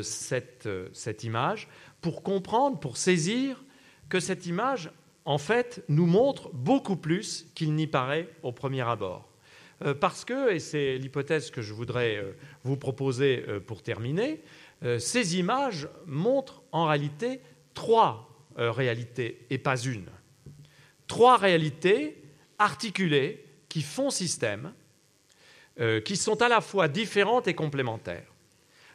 [0.02, 1.66] cette, cette image
[2.00, 3.64] pour comprendre, pour saisir
[4.08, 4.92] que cette image,
[5.24, 9.28] en fait, nous montre beaucoup plus qu'il n'y paraît au premier abord.
[9.84, 14.42] Euh, parce que, et c'est l'hypothèse que je voudrais euh, vous proposer euh, pour terminer,
[14.98, 17.40] ces images montrent en réalité
[17.72, 20.04] trois réalités et pas une.
[21.06, 22.22] Trois réalités
[22.58, 24.74] articulées qui font système,
[26.04, 28.30] qui sont à la fois différentes et complémentaires.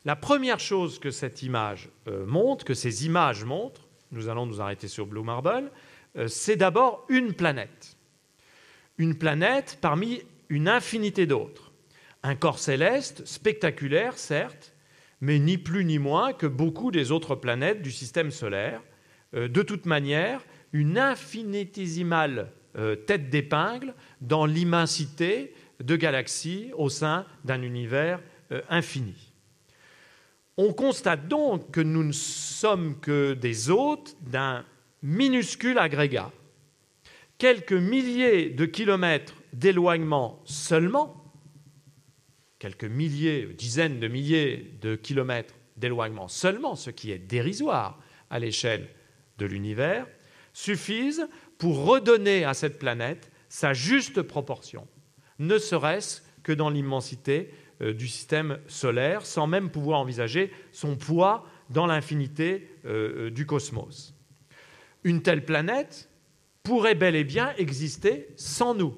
[0.05, 1.89] La première chose que cette image
[2.27, 5.71] montre, que ces images montrent, nous allons nous arrêter sur Blue Marble,
[6.27, 7.97] c'est d'abord une planète.
[8.97, 11.71] Une planète parmi une infinité d'autres.
[12.23, 14.73] Un corps céleste, spectaculaire, certes,
[15.21, 18.81] mais ni plus ni moins que beaucoup des autres planètes du système solaire.
[19.33, 20.43] Euh, de toute manière,
[20.73, 25.53] une infinitésimale euh, tête d'épingle dans l'immensité
[25.83, 29.33] de galaxies au sein d'un univers euh, infini.
[30.57, 34.65] On constate donc que nous ne sommes que des hôtes d'un
[35.01, 36.31] minuscule agrégat.
[37.37, 41.33] Quelques milliers de kilomètres d'éloignement seulement,
[42.59, 48.89] quelques milliers, dizaines de milliers de kilomètres d'éloignement seulement, ce qui est dérisoire à l'échelle
[49.37, 50.05] de l'univers,
[50.53, 51.27] suffisent
[51.57, 54.87] pour redonner à cette planète sa juste proportion,
[55.39, 61.45] ne serait-ce que dans l'immensité euh, du système solaire, sans même pouvoir envisager son poids
[61.69, 64.13] dans l'infinité euh, euh, du cosmos.
[65.03, 66.09] Une telle planète
[66.63, 68.97] pourrait bel et bien exister sans nous.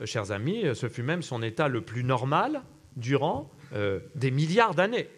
[0.00, 2.62] Euh, chers amis, euh, ce fut même son état le plus normal
[2.96, 5.08] durant euh, des milliards d'années.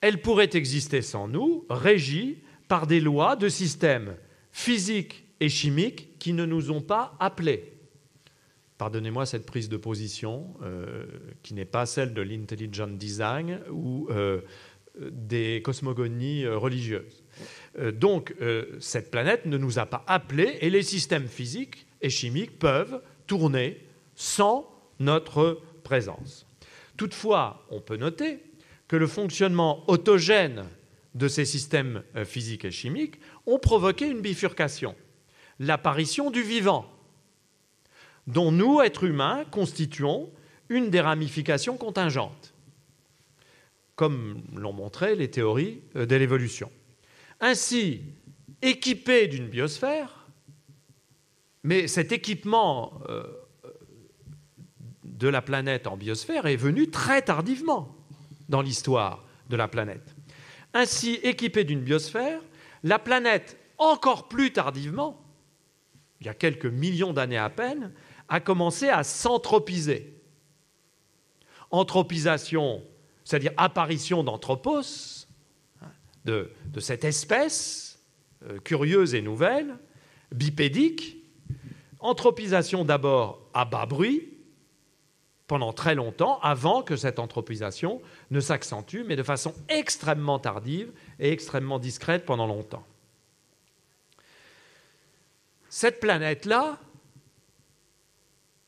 [0.00, 4.16] Elle pourrait exister sans nous, régie par des lois de systèmes
[4.50, 7.74] physiques et chimiques qui ne nous ont pas appelés.
[8.78, 10.54] Pardonnez-moi cette prise de position
[11.42, 14.08] qui n'est pas celle de l'intelligent design ou
[14.98, 17.22] des cosmogonies religieuses.
[17.78, 18.34] Donc,
[18.80, 23.78] cette planète ne nous a pas appelés et les systèmes physiques et chimiques peuvent tourner
[24.16, 24.68] sans
[24.98, 26.46] notre présence.
[26.96, 28.40] Toutefois, on peut noter
[28.88, 30.66] que le fonctionnement autogène
[31.14, 34.94] de ces systèmes euh, physiques et chimiques ont provoqué une bifurcation,
[35.58, 36.86] l'apparition du vivant,
[38.26, 40.30] dont nous, êtres humains, constituons
[40.68, 42.52] une des ramifications contingentes,
[43.96, 46.70] comme l'ont montré les théories euh, de l'évolution.
[47.40, 48.02] Ainsi,
[48.62, 50.26] équipés d'une biosphère,
[51.62, 53.24] mais cet équipement euh,
[55.04, 57.94] de la planète en biosphère est venu très tardivement
[58.48, 60.14] dans l'histoire de la planète.
[60.72, 62.40] Ainsi, équipée d'une biosphère,
[62.82, 65.22] la planète, encore plus tardivement,
[66.20, 67.92] il y a quelques millions d'années à peine,
[68.28, 70.14] a commencé à s'anthropiser.
[71.70, 72.82] Anthropisation,
[73.24, 75.19] c'est-à-dire apparition d'anthropos,
[76.24, 77.98] de, cette espèce
[78.48, 79.76] euh, curieuse et nouvelle,
[80.32, 81.16] bipédique,
[82.02, 84.26] Anthropisation d'abord à bas bruit,
[85.46, 88.00] pendant très longtemps, avant que cette anthropisation
[88.30, 92.86] ne s'accentue, mais de façon extrêmement tardive et extrêmement discrète pendant longtemps.
[95.68, 96.78] Cette planète-là,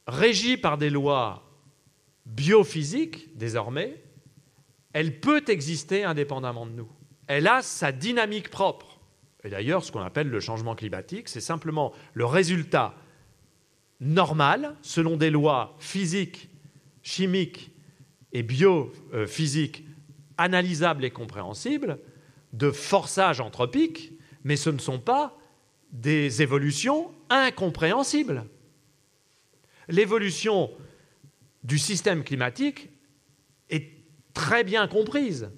[0.07, 1.43] régie par des lois
[2.27, 4.03] biophysiques désormais,
[4.93, 6.89] elle peut exister indépendamment de nous.
[7.35, 9.01] Elle a sa dynamique propre.
[9.43, 12.95] Et d'ailleurs, ce qu'on appelle le changement climatique, c'est simplement le résultat
[14.01, 16.51] normal, selon des lois physiques,
[17.03, 17.71] chimiques
[18.35, 19.83] et biophysiques
[20.37, 21.99] analysables et compréhensibles,
[22.53, 24.13] de forçage anthropique,
[24.45, 25.35] mais ce ne sont pas
[25.91, 28.45] des évolutions incompréhensibles.
[29.89, 30.71] L'évolution
[31.65, 32.91] du système climatique
[33.71, 33.91] est
[34.35, 35.49] très bien comprise.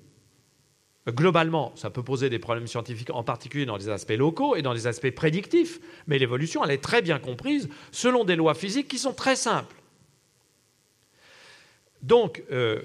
[1.06, 4.72] Globalement, ça peut poser des problèmes scientifiques, en particulier dans les aspects locaux et dans
[4.72, 8.98] les aspects prédictifs, mais l'évolution, elle est très bien comprise selon des lois physiques qui
[8.98, 9.76] sont très simples.
[12.00, 12.80] Donc, euh,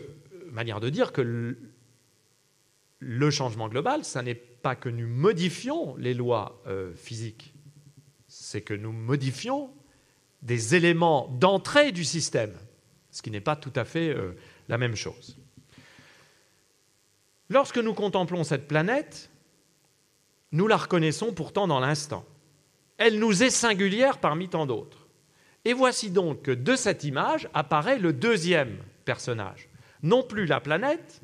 [0.51, 1.21] manière de dire que
[2.99, 7.53] le, changement global, ça n'est pas que nous modifions les lois euh, physiques,
[8.27, 9.71] c'est que nous modifions
[10.41, 12.53] des éléments d'entrée du système,
[13.11, 14.33] ce qui n'est pas tout à fait euh,
[14.67, 15.37] la même chose.
[17.49, 19.29] Lorsque nous contemplons cette planète,
[20.51, 22.25] nous la reconnaissons pourtant dans l'instant.
[22.97, 25.07] Elle nous est singulière parmi tant d'autres.
[25.65, 29.67] Et voici donc que de cette image apparaît le deuxième personnage.
[30.03, 31.21] Non plus la planète,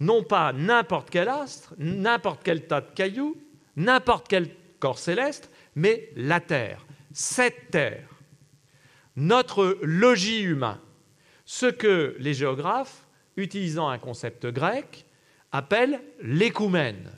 [0.00, 3.36] non pas n'importe quel astre, n'importe quel tas de cailloux,
[3.76, 8.08] n'importe quel corps céleste, mais la Terre, cette Terre,
[9.16, 10.80] notre logis humain,
[11.44, 13.06] ce que les géographes,
[13.36, 15.03] utilisant un concept grec,
[15.54, 17.12] appellent l'écoumène,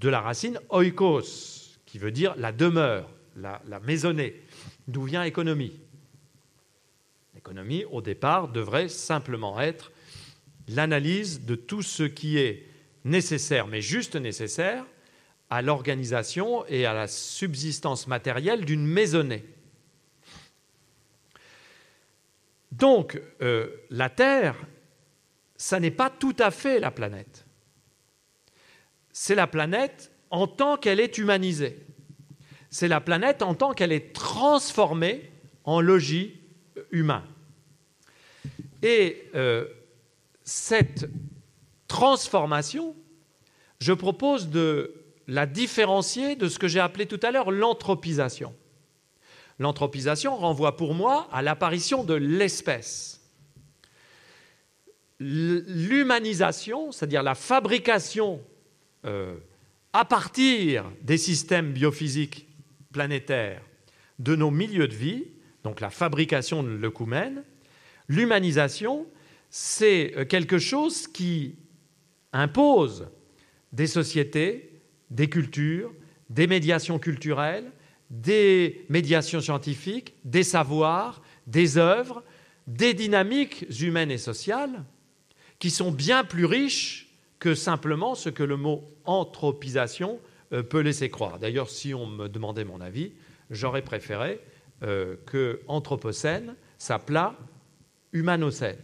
[0.00, 4.40] de la racine oikos, qui veut dire la demeure, la, maisonnée,
[4.88, 5.78] d'où vient économie.
[7.34, 9.92] L'économie, au départ, devrait simplement être
[10.68, 12.64] l'analyse de tout ce qui est
[13.04, 14.86] nécessaire, mais juste nécessaire,
[15.50, 19.44] à l'organisation et à la subsistance matérielle d'une maisonnée.
[22.72, 24.56] Donc, euh, la Terre,
[25.56, 27.46] ça n'est pas tout à fait la planète.
[29.12, 31.86] C'est la planète en tant qu'elle est humanisée.
[32.70, 35.30] C'est la planète en tant qu'elle est transformée
[35.62, 36.40] en logis
[36.90, 37.24] humain.
[38.82, 39.66] Et euh,
[40.42, 41.08] cette
[41.86, 42.96] transformation,
[43.80, 48.54] je propose de la différencier de ce que j'ai appelé tout à l'heure l'anthropisation.
[49.58, 53.23] L'anthropisation renvoie pour moi à l'apparition de l'espèce.
[55.26, 58.42] L'humanisation, c'est-à-dire la fabrication
[59.06, 59.36] euh,
[59.94, 62.46] à partir des systèmes biophysiques
[62.92, 63.62] planétaires
[64.18, 65.24] de nos milieux de vie,
[65.62, 67.42] donc la fabrication de l'œcumène,
[68.06, 69.06] l'humanisation,
[69.48, 71.56] c'est euh, quelque chose qui
[72.34, 73.08] impose
[73.72, 75.94] des sociétés, des cultures,
[76.28, 77.72] des médiations culturelles,
[78.10, 82.22] des médiations scientifiques, des savoirs, des œuvres,
[82.66, 84.84] des dynamiques humaines et sociales
[85.58, 87.04] qui sont bien plus riches
[87.38, 90.18] que simplement ce que le mot anthropisation
[90.52, 91.38] euh, peut laisser croire.
[91.38, 93.12] D'ailleurs, si on me demandait mon avis,
[93.50, 94.40] j'aurais préféré
[94.82, 97.36] euh, que anthropocène s'appelât
[98.12, 98.78] humanocène.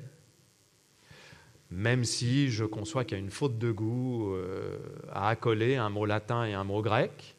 [1.70, 4.78] Même si je conçois qu'il y a une faute de goût euh,
[5.12, 7.36] à accoler un mot latin et un mot grec,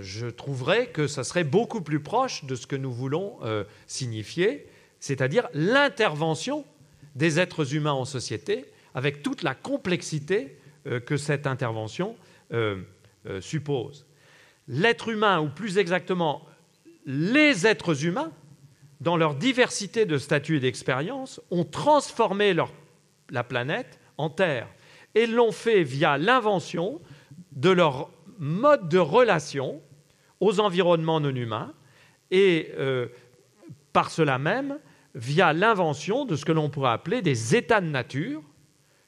[0.00, 3.38] je trouverais que ça serait beaucoup plus proche de ce que nous voulons
[3.86, 4.66] signifier,
[5.00, 6.64] c'est-à-dire l'intervention
[7.16, 10.56] des êtres humains en société, avec toute la complexité
[11.04, 12.14] que cette intervention
[13.28, 14.06] euh, suppose.
[14.68, 16.46] L'être humain, ou plus exactement
[17.06, 18.30] les êtres humains,
[19.00, 22.54] dans leur diversité de statuts et d'expériences, ont transformé
[23.30, 24.68] la planète en Terre
[25.16, 27.00] et l'ont fait via l'invention
[27.52, 29.80] de leur mode de relation
[30.38, 31.74] aux environnements non humains
[32.30, 33.08] et euh,
[33.92, 34.78] par cela même
[35.16, 38.42] via l'invention de ce que l'on pourrait appeler des états de nature,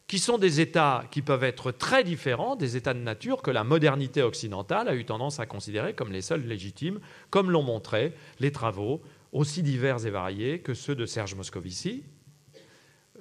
[0.07, 3.63] qui sont des États qui peuvent être très différents des États de nature que la
[3.63, 6.99] modernité occidentale a eu tendance à considérer comme les seuls légitimes,
[7.29, 9.03] comme l'ont montré les travaux
[9.33, 12.05] aussi divers et variés que ceux de Serge Moscovici,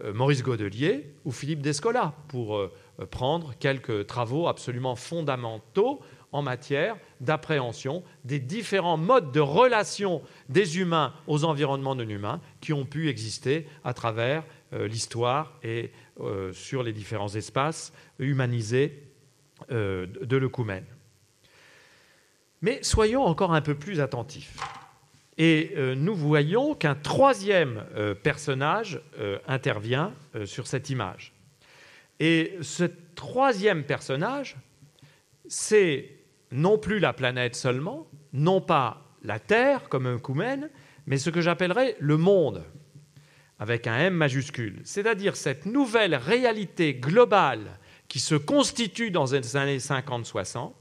[0.01, 2.71] euh, Maurice Godelier ou Philippe Descola, pour euh,
[3.11, 5.99] prendre quelques travaux absolument fondamentaux
[6.31, 12.73] en matière d'appréhension des différents modes de relation des humains aux environnements non humains qui
[12.73, 19.01] ont pu exister à travers euh, l'histoire et euh, sur les différents espaces humanisés
[19.71, 20.85] euh, de l'œcumène.
[22.61, 24.57] Mais soyons encore un peu plus attentifs.
[25.39, 27.85] Et nous voyons qu'un troisième
[28.23, 28.99] personnage
[29.47, 30.11] intervient
[30.45, 31.31] sur cette image.
[32.19, 34.55] Et ce troisième personnage,
[35.47, 36.16] c'est
[36.51, 40.69] non plus la planète seulement, non pas la Terre comme un coumène,
[41.05, 42.63] mais ce que j'appellerais le monde
[43.59, 49.79] avec un M majuscule, c'est-à-dire cette nouvelle réalité globale qui se constitue dans les années
[49.79, 50.71] 50-60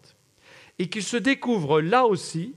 [0.79, 2.55] et qui se découvre là aussi,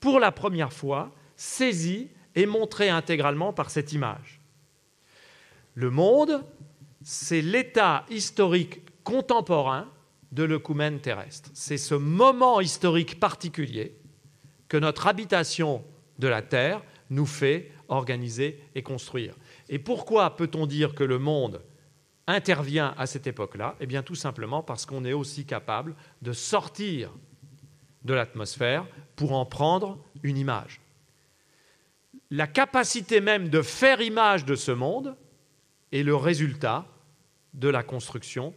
[0.00, 4.40] pour la première fois, saisie et montrée intégralement par cette image.
[5.74, 6.44] Le monde,
[7.02, 9.88] c'est l'état historique contemporain
[10.32, 11.50] de l'œcumène terrestre.
[11.54, 13.96] C'est ce moment historique particulier
[14.68, 15.84] que notre habitation
[16.18, 19.34] de la Terre nous fait organiser et construire.
[19.68, 21.62] Et pourquoi peut-on dire que le monde
[22.26, 23.76] intervient à cette époque-là?
[23.80, 27.10] Eh bien tout simplement parce qu'on est aussi capable de sortir
[28.04, 30.80] de l'atmosphère pour en prendre une image.
[32.30, 35.14] la capacité même de faire image de ce monde
[35.92, 36.86] est le résultat
[37.52, 38.54] de la construction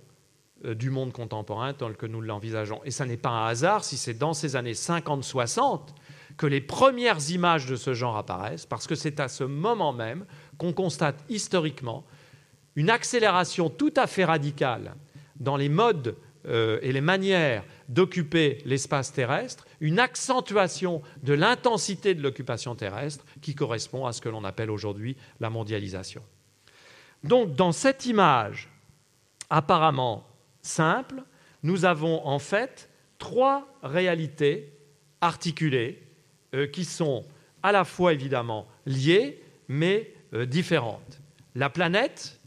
[0.64, 2.82] du monde contemporain tel que nous l'envisageons.
[2.86, 5.82] Et ça n'est pas un hasard si c'est dans ces années 50-60
[6.38, 10.26] que les premières images de ce genre apparaissent, parce que c'est à ce moment même
[10.58, 12.06] qu'on constate historiquement
[12.76, 14.96] une accélération tout à fait radicale
[15.38, 16.16] dans les modes
[16.48, 23.56] euh, et les manières d'occuper l'espace terrestre, une accentuation de l'intensité de l'occupation terrestre qui
[23.56, 26.22] correspond à ce que l'on appelle aujourd'hui la mondialisation.
[27.24, 28.70] Donc dans cette image
[29.50, 30.28] apparemment
[30.66, 31.24] simple,
[31.64, 34.74] nous avons en fait trois réalités
[35.22, 36.04] articulées
[36.54, 37.26] euh, qui sont
[37.64, 41.22] à la fois évidemment liées mais euh, différentes.
[41.56, 42.40] La planète,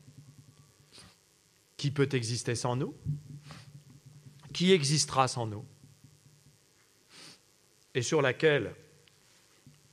[1.76, 2.94] qui peut exister sans nous,
[4.52, 5.64] qui existera sans nous,
[7.94, 8.74] et sur laquelle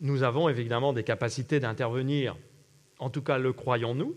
[0.01, 2.35] nous avons évidemment des capacités d'intervenir,
[2.99, 4.15] en tout cas le croyons-nous,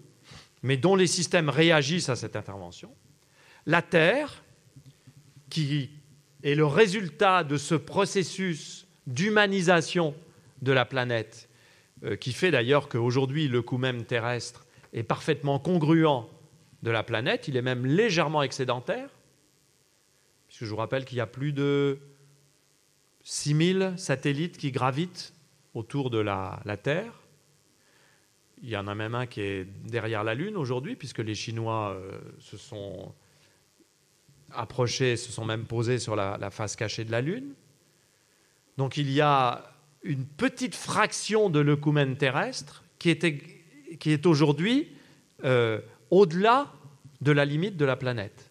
[0.63, 2.95] mais dont les systèmes réagissent à cette intervention.
[3.69, 4.43] La Terre,
[5.51, 5.91] qui
[6.43, 10.15] est le résultat de ce processus d'humanisation
[10.63, 11.51] de la planète,
[12.03, 14.65] euh, qui fait d'ailleurs qu'aujourd'hui le coût même terrestre
[14.95, 16.25] est parfaitement congruent
[16.83, 19.11] de la planète, il est même légèrement excédentaire,
[20.47, 21.99] puisque je vous rappelle qu'il y a plus de
[23.25, 25.35] 6000 satellites qui gravitent
[25.75, 27.13] autour de la, Terre.
[28.63, 31.91] Il y en a même un qui est derrière la Lune aujourd'hui, puisque les Chinois
[31.91, 33.13] euh, se sont
[34.53, 37.55] approchés, se sont même posés sur la, face cachée de la Lune.
[38.77, 39.73] Donc il y a
[40.03, 44.93] une petite fraction de l'œcumène terrestre qui, est aujourd'hui
[45.45, 45.81] euh,
[46.11, 46.73] au-delà
[47.21, 48.51] de la limite de la planète.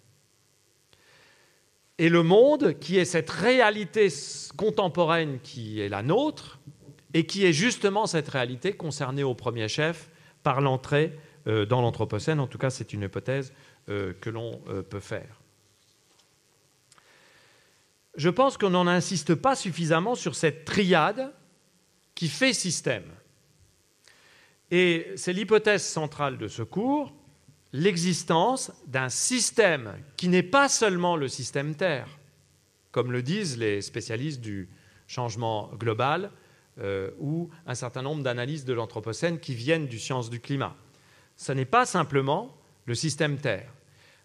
[1.98, 4.10] Et le monde, qui est cette réalité
[4.56, 6.60] contemporaine qui est la nôtre,
[7.14, 10.10] et qui est justement cette réalité concernée au premier chef
[10.44, 11.18] par l'entrée
[11.48, 12.40] euh, dans l'Anthropocène.
[12.40, 13.54] En tout cas, c'est une hypothèse
[13.90, 15.42] euh, que l'on peut faire.
[18.18, 21.32] Je pense qu'on n'en insiste pas suffisamment sur cette triade
[22.16, 23.06] qui fait système.
[24.72, 27.14] Et c'est l'hypothèse centrale de ce cours,
[27.74, 32.18] l'existence d'un système qui n'est pas seulement le système Terre,
[32.92, 34.68] comme le disent les spécialistes du
[35.06, 36.32] changement global
[36.80, 40.76] euh, ou un certain nombre d'analyses de l'Anthropocène qui viennent du science du climat.
[41.36, 43.72] Ce n'est pas simplement le système Terre.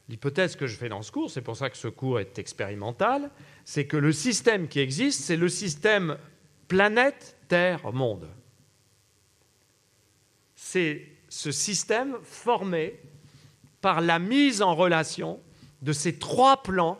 [0.08, 3.30] L'hypothèse que je fais dans ce cours, c'est pour ça que ce cours est expérimental,
[3.64, 6.18] c'est que le système qui existe, c'est le système
[6.68, 8.28] planète, Terre, monde.
[10.54, 13.00] C'est ce système formé
[13.80, 15.40] par la mise en relation
[15.82, 16.98] de ces trois plans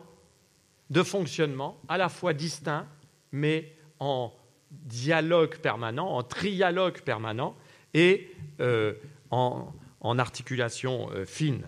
[0.89, 2.87] de fonctionnement, à la fois distincts,
[3.31, 4.33] mais en
[4.71, 7.55] dialogue permanent, en trialogue permanent
[7.93, 8.29] et
[8.59, 8.93] euh,
[9.31, 9.73] en,
[10.19, 11.63] articulation euh, fine.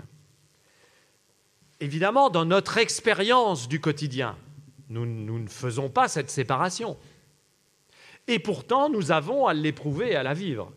[1.79, 4.37] Évidemment, dans notre expérience du quotidien,
[4.89, 6.97] nous, ne faisons pas cette séparation.
[8.27, 10.71] Et pourtant, nous avons à l'éprouver et à la vivre.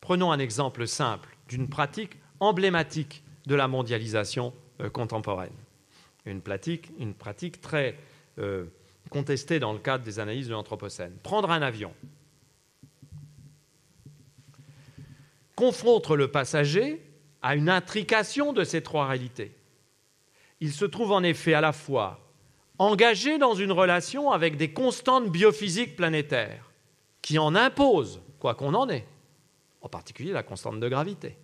[0.00, 5.52] Prenons un exemple simple d'une pratique emblématique de la mondialisation euh, contemporaine.
[6.26, 7.96] Une pratique, une pratique très
[8.38, 8.64] euh,
[9.10, 11.12] contestée dans le cadre des analyses de l'Anthropocène.
[11.22, 11.92] Prendre un avion.
[15.54, 17.00] confronte le passager
[17.42, 19.52] à une intrication de ces trois réalités.
[20.60, 22.20] Il se trouve en effet à la fois
[22.78, 26.72] engagé dans une relation avec des constantes biophysiques planétaires
[27.22, 29.06] qui en imposent, quoi qu'on en ait,
[29.80, 31.36] en particulier la constante de gravité.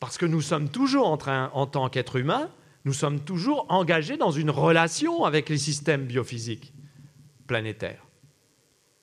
[0.00, 2.50] Parce que nous sommes toujours en train, en tant qu'être humain,
[2.84, 6.72] nous sommes toujours engagés dans une relation avec les systèmes biophysiques
[7.46, 8.04] planétaires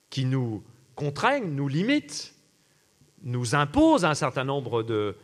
[0.09, 0.63] qui nous
[0.95, 2.35] contraignent, nous limitent,
[3.23, 5.15] nous imposent un certain nombre de,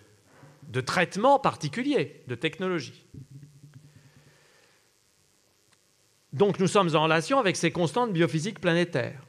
[0.67, 3.05] de traitements particuliers, de technologies.
[6.33, 9.21] Donc nous sommes en relation avec ces constantes biophysiques planétaires.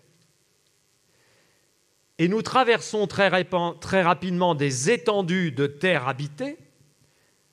[2.18, 3.28] Et nous traversons très,
[4.02, 6.58] rapidement des étendues de terre habitée,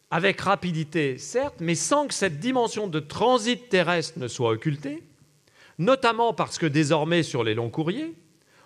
[0.09, 5.03] avec rapidité certes, mais sans que cette dimension de transit terrestre ne soit occultée,
[5.77, 8.15] notamment parce que désormais sur les longs courriers,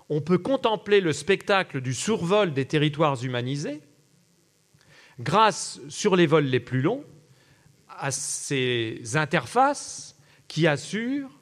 [0.07, 3.81] on peut contempler le spectacle du survol des territoires humanisés
[5.20, 7.04] grâce, sur les vols les plus longs,
[7.90, 10.18] à ces interfaces
[10.48, 11.40] qui assurent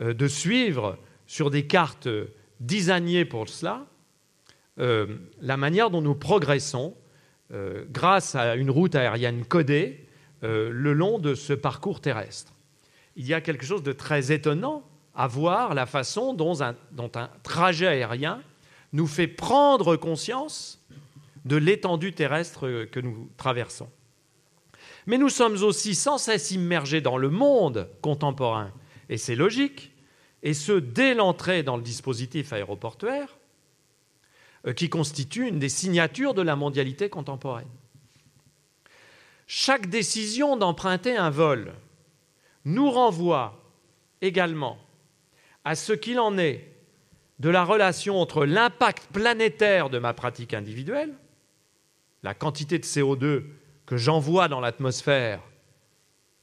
[0.00, 2.08] euh, de suivre sur des cartes
[2.60, 3.86] designé pour cela
[4.78, 6.96] euh, la manière dont nous progressons
[7.52, 10.08] euh, grâce à une route aérienne codée
[10.44, 12.52] le long de ce parcours terrestre.
[13.14, 14.82] Il y a quelque chose de très étonnant
[15.14, 18.42] à voir la façon dont un trajet aérien
[18.92, 20.84] nous fait prendre conscience
[21.44, 23.88] de l'étendue terrestre que nous traversons.
[25.06, 28.72] Mais nous sommes aussi sans cesse immergés dans le monde contemporain,
[29.08, 29.92] et c'est logique,
[30.42, 33.38] et ce dès l'entrée dans le dispositif aéroportuaire,
[34.66, 37.68] euh, qui constitue une des signatures de la mondialité contemporaine.
[39.46, 41.74] Chaque décision d'emprunter un vol
[42.64, 43.60] nous renvoie
[44.20, 44.78] également
[45.64, 46.72] à ce qu'il en est
[47.40, 51.12] de la relation entre l'impact planétaire de ma pratique individuelle,
[52.22, 53.44] la quantité de CO2
[53.86, 55.42] que j'envoie dans l'atmosphère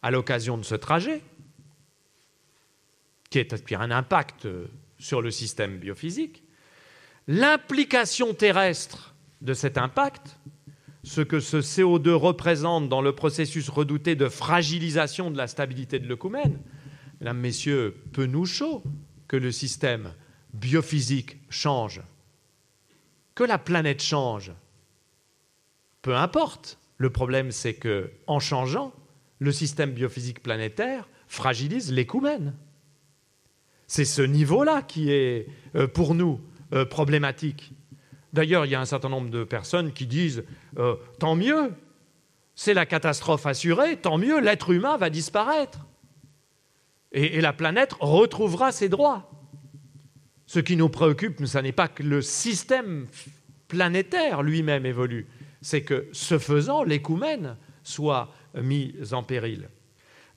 [0.02, 1.22] à l'occasion de ce trajet,
[3.30, 4.48] qui est un impact
[4.98, 6.44] sur le système biophysique,
[7.28, 10.40] l'implication terrestre de cet impact,
[11.04, 16.08] ce que ce CO2 représente dans le processus redouté de fragilisation de la stabilité de
[16.08, 16.60] l'œcumène,
[17.20, 18.84] mesdames, messieurs, peu nous chaud
[19.28, 20.14] que le système
[20.54, 22.02] biophysique change,
[23.36, 24.52] que la planète change.
[26.02, 26.78] Peu importe.
[26.98, 28.94] Le problème, c'est que en changeant,
[29.40, 32.54] le système biophysique planétaire fragilise l'écoumène.
[33.88, 36.40] C'est ce niveau-là qui est, euh, pour nous,
[36.74, 37.72] euh, problématique.
[38.34, 40.44] D'ailleurs, il y a un certain nombre de personnes qui disent
[40.78, 41.74] euh, tant mieux,
[42.54, 45.88] c'est la catastrophe assurée, tant mieux, l'être humain va disparaître.
[47.12, 49.32] Et, la planète retrouvera ses droits.
[50.46, 53.08] Ce qui nous préoccupe, ce n'est pas que le système
[53.68, 55.28] planétaire lui-même évolue,
[55.62, 59.70] c'est que, ce faisant, l'écoumène soit mis en péril.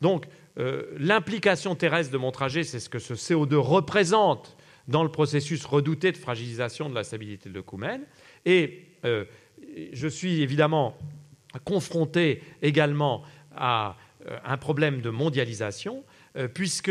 [0.00, 0.26] Donc,
[0.58, 4.56] euh, l'implication terrestre de mon trajet, c'est ce que ce CO2 représente
[4.88, 8.02] dans le processus redouté de fragilisation de la stabilité de l'œcumène.
[8.44, 9.24] Et euh,
[9.92, 10.96] je suis évidemment
[11.64, 13.22] confronté également
[13.56, 13.96] à
[14.26, 16.04] euh, un problème de mondialisation,
[16.54, 16.90] puisque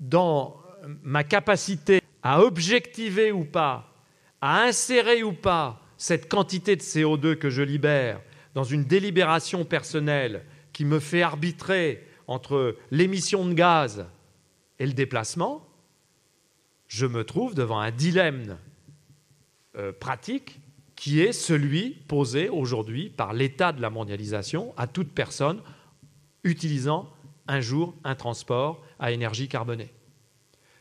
[0.00, 0.60] dans
[1.02, 3.90] ma capacité à objectiver ou pas,
[4.42, 8.20] à insérer ou pas cette quantité de CO2 que je libère
[8.52, 10.44] dans une délibération personnelle
[10.74, 14.04] qui me fait arbitrer entre l'émission de gaz
[14.78, 15.66] et le déplacement,
[16.88, 18.58] je me trouve devant un dilemme
[19.78, 20.60] euh, pratique
[20.94, 25.62] qui est celui posé aujourd'hui par l'état de la mondialisation à toute personne
[26.42, 27.08] utilisant
[27.48, 29.94] un jour un transport à énergie carbonée.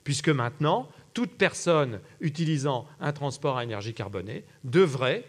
[0.03, 5.25] Puisque maintenant, toute personne utilisant un transport à énergie carbonée devrait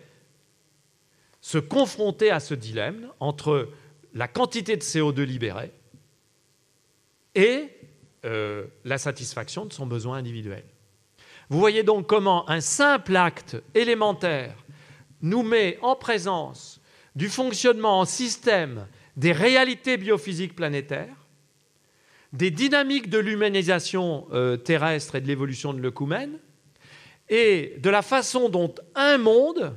[1.40, 3.68] se confronter à ce dilemme entre
[4.14, 5.72] la quantité de CO2 libérée
[7.34, 7.68] et
[8.24, 10.64] euh, la satisfaction de son besoin individuel.
[11.50, 14.56] Vous voyez donc comment un simple acte élémentaire
[15.20, 16.80] nous met en présence
[17.14, 18.86] du fonctionnement en système
[19.16, 21.23] des réalités biophysiques planétaires,
[22.34, 26.38] des dynamiques de l'humanisation euh, terrestre et de l'évolution de l'œcumène,
[27.28, 29.76] et de la façon dont un monde,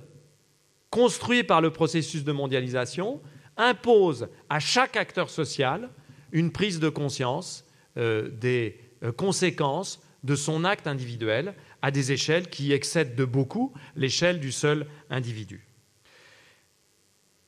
[0.90, 3.22] construit par le processus de mondialisation,
[3.58, 5.90] impose à chaque acteur social
[6.32, 7.64] une prise de conscience
[7.98, 11.54] euh, des euh, conséquences de son acte individuel
[11.84, 15.68] à des échelles qui excèdent de beaucoup l'échelle du seul individu.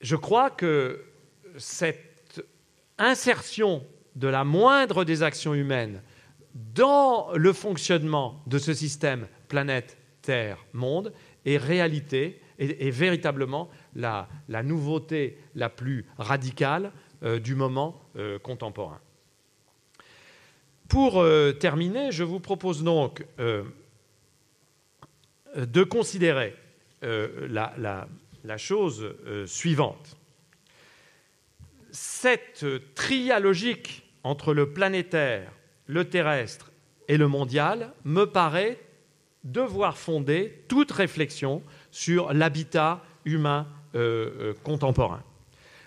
[0.01, 1.03] Je crois que
[1.57, 2.43] cette
[2.99, 3.83] insertion
[4.19, 6.01] de la moindre des actions humaines
[6.75, 11.13] dans le fonctionnement de ce système planète, Terre, monde
[11.45, 14.27] est réalité est, véritablement la,
[14.63, 16.91] nouveauté la plus radicale
[17.23, 18.99] euh, du moment euh, contemporain.
[20.89, 23.25] Pour euh, terminer, je vous propose donc
[25.55, 26.55] de considérer
[27.01, 28.07] la,
[28.57, 29.15] chose
[29.45, 30.17] suivante.
[31.91, 35.51] Cette trialogique entre le planétaire,
[35.87, 36.71] le terrestre
[37.07, 38.79] et le mondial me paraît
[39.43, 45.23] devoir fonder toute réflexion sur l'habitat humain euh, euh, contemporain.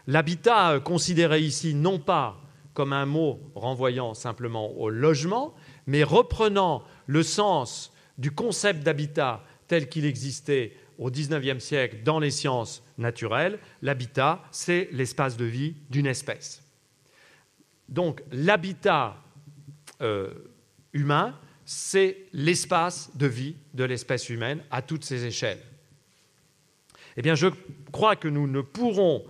[0.07, 2.41] L'habitat euh, considéré ici non pas
[2.75, 5.55] comme un mot renvoyant simplement au logement,
[5.87, 12.31] mais reprenant le sens du concept d'habitat tel qu'il existait au XIXe siècle dans les
[12.31, 16.62] sciences naturelles, l'habitat, c'est l'espace de vie d'une espèce.
[17.89, 19.17] Donc l'habitat
[20.93, 25.63] humain, c'est l'espace de vie de l'espèce humaine à toutes ses échelles.
[27.17, 27.49] Eh bien, je
[27.93, 29.25] crois que nous ne pourrons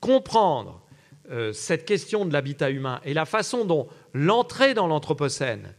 [0.00, 0.82] comprendre
[1.30, 5.74] euh, cette question de l'habitat humain et la façon dont l'entrée dans l'Anthropocène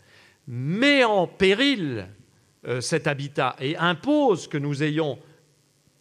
[0.47, 2.07] met en péril
[2.67, 5.19] euh, cet habitat et impose que nous ayons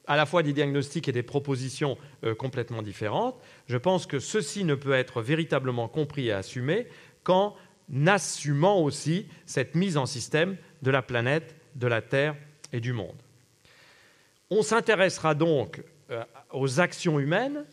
[0.08, 4.64] à la fois des diagnostics et des propositions euh, complètement différentes, je pense que ceci
[4.64, 6.88] ne peut être véritablement compris et assumé
[7.22, 7.54] qu'en
[8.06, 12.34] assumant aussi cette mise en système de la planète, de la Terre
[12.72, 13.16] et du monde.
[14.50, 15.82] On s'intéressera donc
[16.52, 17.64] aux actions humaines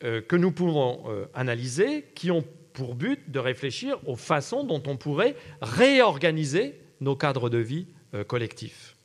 [0.00, 1.04] que nous pouvons
[1.34, 7.50] analyser, qui ont pour but de réfléchir aux façons dont on pourrait réorganiser nos cadres
[7.50, 7.86] de vie
[8.28, 8.96] collectifs.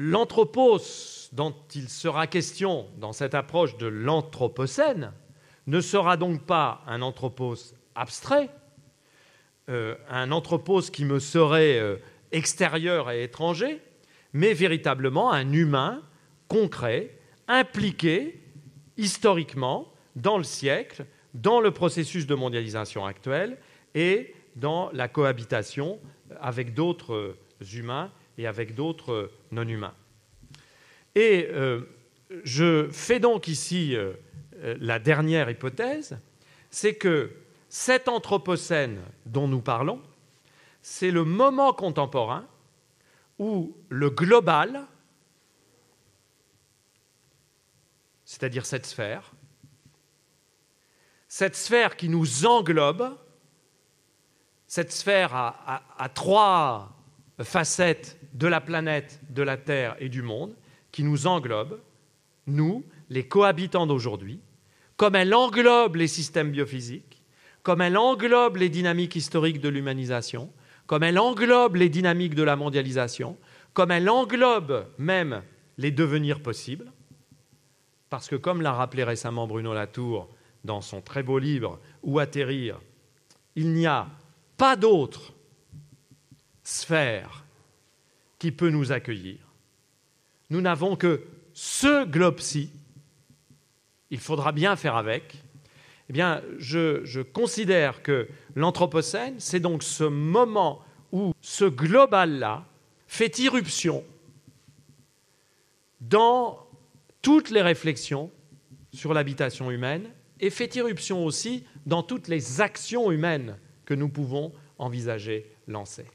[0.00, 5.12] L'anthropos dont il sera question dans cette approche de l'anthropocène
[5.66, 8.48] ne sera donc pas un anthropos abstrait,
[9.68, 11.96] euh, un anthropos qui me serait euh,
[12.30, 13.82] extérieur et étranger,
[14.32, 16.00] mais véritablement un humain
[16.46, 17.18] concret,
[17.48, 18.40] impliqué
[18.98, 23.58] historiquement dans le siècle, dans le processus de mondialisation actuel
[23.96, 25.98] et dans la cohabitation
[26.40, 27.38] avec d'autres euh,
[27.74, 29.94] humains et avec d'autres non-humains.
[31.14, 31.82] Et euh,
[32.44, 34.14] je fais donc ici euh,
[34.80, 36.18] la dernière hypothèse,
[36.70, 37.32] c'est que
[37.68, 40.02] cet Anthropocène dont nous parlons,
[40.82, 42.46] c'est le moment contemporain
[43.38, 44.86] où le global,
[48.24, 49.32] c'est-à-dire cette sphère,
[51.28, 53.16] cette sphère qui nous englobe,
[54.66, 56.97] cette sphère à trois
[57.42, 60.54] facettes de la planète, de la Terre et du monde,
[60.92, 61.80] qui nous englobe,
[62.46, 64.40] nous, les cohabitants d'aujourd'hui,
[64.96, 67.22] comme elle englobe les systèmes biophysiques,
[67.62, 70.50] comme elle englobe les dynamiques historiques de l'humanisation,
[70.86, 73.36] comme elle englobe les dynamiques de la mondialisation,
[73.74, 75.42] comme elle englobe même
[75.76, 76.90] les devenirs possibles,
[78.10, 80.28] parce que comme l'a rappelé récemment Bruno Latour
[80.64, 82.80] dans son très beau livre Où atterrir,
[83.54, 84.08] il n'y a
[84.56, 85.34] pas d'autre
[86.68, 87.44] sphère
[88.38, 89.38] qui peut nous accueillir.
[90.50, 91.24] Nous n'avons que
[91.54, 92.70] ce globe-ci,
[94.10, 95.42] il faudra bien faire avec,
[96.08, 102.66] eh bien, je, je considère que l'Anthropocène, c'est donc ce moment où ce global-là
[103.06, 104.04] fait irruption
[106.00, 106.66] dans
[107.22, 108.30] toutes les réflexions
[108.92, 114.52] sur l'habitation humaine et fait irruption aussi dans toutes les actions humaines que nous pouvons
[114.78, 116.06] envisager lancer.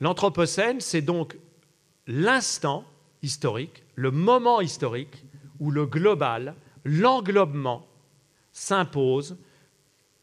[0.00, 1.38] L'Anthropocène, c'est donc
[2.06, 2.84] l'instant
[3.22, 5.24] historique, le moment historique
[5.58, 6.54] où le global,
[6.84, 7.86] l'englobement
[8.52, 9.36] s'impose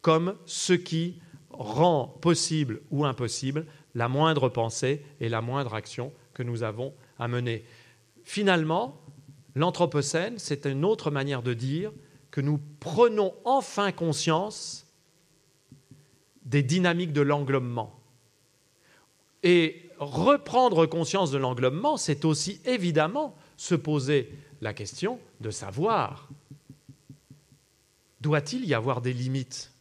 [0.01, 1.19] comme ce qui
[1.49, 7.27] rend possible ou impossible la moindre pensée et la moindre action que nous avons à
[7.27, 7.63] mener.
[8.23, 8.99] Finalement,
[9.55, 11.91] l'Anthropocène, c'est une autre manière de dire
[12.31, 14.87] que nous prenons enfin conscience
[16.45, 18.02] des dynamiques de l'englobement.
[19.43, 26.29] Et reprendre conscience de l'englobement, c'est aussi évidemment se poser la question de savoir
[28.23, 29.73] doit-il y avoir des limites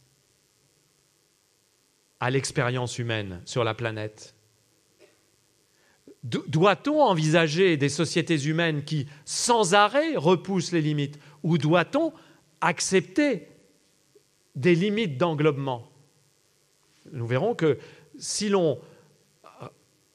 [2.19, 4.35] à l'expérience humaine sur la planète?
[6.23, 11.19] Doit-on envisager des sociétés humaines qui, sans arrêt, repoussent les limites?
[11.43, 12.13] Ou doit-on
[12.61, 13.47] accepter
[14.55, 15.89] des limites d'englobement?
[17.11, 17.77] Nous verrons que
[18.17, 18.79] si l'on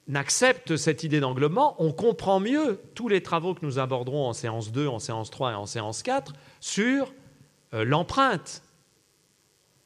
[0.08, 4.72] n'accepte cette idée d'englobement, on comprend mieux tous les travaux que nous aborderons en séance
[4.72, 7.12] 2, en séance 3 et en séance 4 sur
[7.74, 8.62] euh, l'empreinte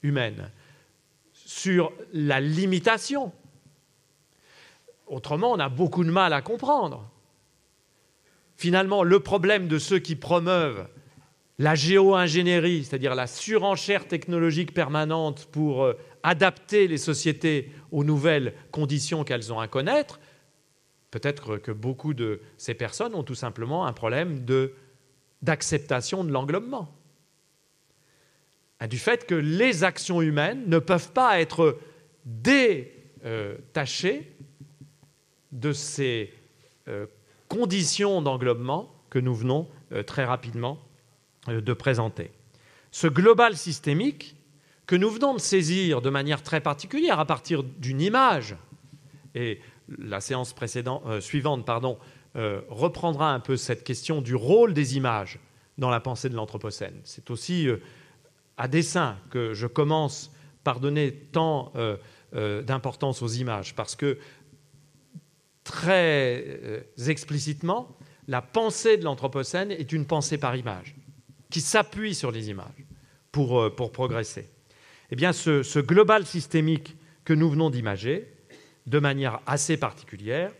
[0.02, 0.50] humaine,
[1.32, 3.32] sur la limitation.
[5.08, 7.08] Autrement, on a beaucoup de mal à comprendre.
[8.56, 10.86] Finalement, le problème de ceux qui promeuvent
[11.58, 19.22] la géo-ingénierie, c'est-à-dire la surenchère technologique permanente pour euh, adapter les sociétés aux nouvelles conditions
[19.22, 20.18] qu'elles ont à connaître,
[21.10, 24.44] peut-être que beaucoup de ces personnes ont tout simplement un problème
[25.42, 26.92] d'acceptation de l'englobement.
[28.88, 31.78] Du fait que les actions humaines ne peuvent pas être
[32.24, 34.32] détachées
[35.52, 36.32] de ces
[36.88, 37.06] euh,
[37.48, 40.78] conditions d'englobement que nous venons euh, très rapidement
[41.48, 42.30] euh, de présenter.
[42.90, 44.34] Ce global systémique,
[44.92, 48.56] que nous venons de saisir de manière très particulière à partir d'une image.
[49.34, 49.58] Et
[49.88, 51.96] la séance précédente, euh, suivante pardon,
[52.36, 55.38] euh, reprendra un peu cette question du rôle des images
[55.78, 57.00] dans la pensée de l'Anthropocène.
[57.04, 57.78] C'est aussi euh,
[58.58, 60.30] à dessein que je commence
[60.62, 61.72] par donner tant
[62.32, 64.18] d'importance aux images, parce que
[65.64, 67.96] très explicitement,
[68.28, 70.94] la pensée de l'Anthropocène est une pensée par image,
[71.48, 72.84] qui s'appuie sur les images
[73.32, 74.50] pour, pour progresser
[75.12, 78.32] eh bien, ce, global systémique que nous venons d'imager,
[78.86, 80.50] de manière assez particulière,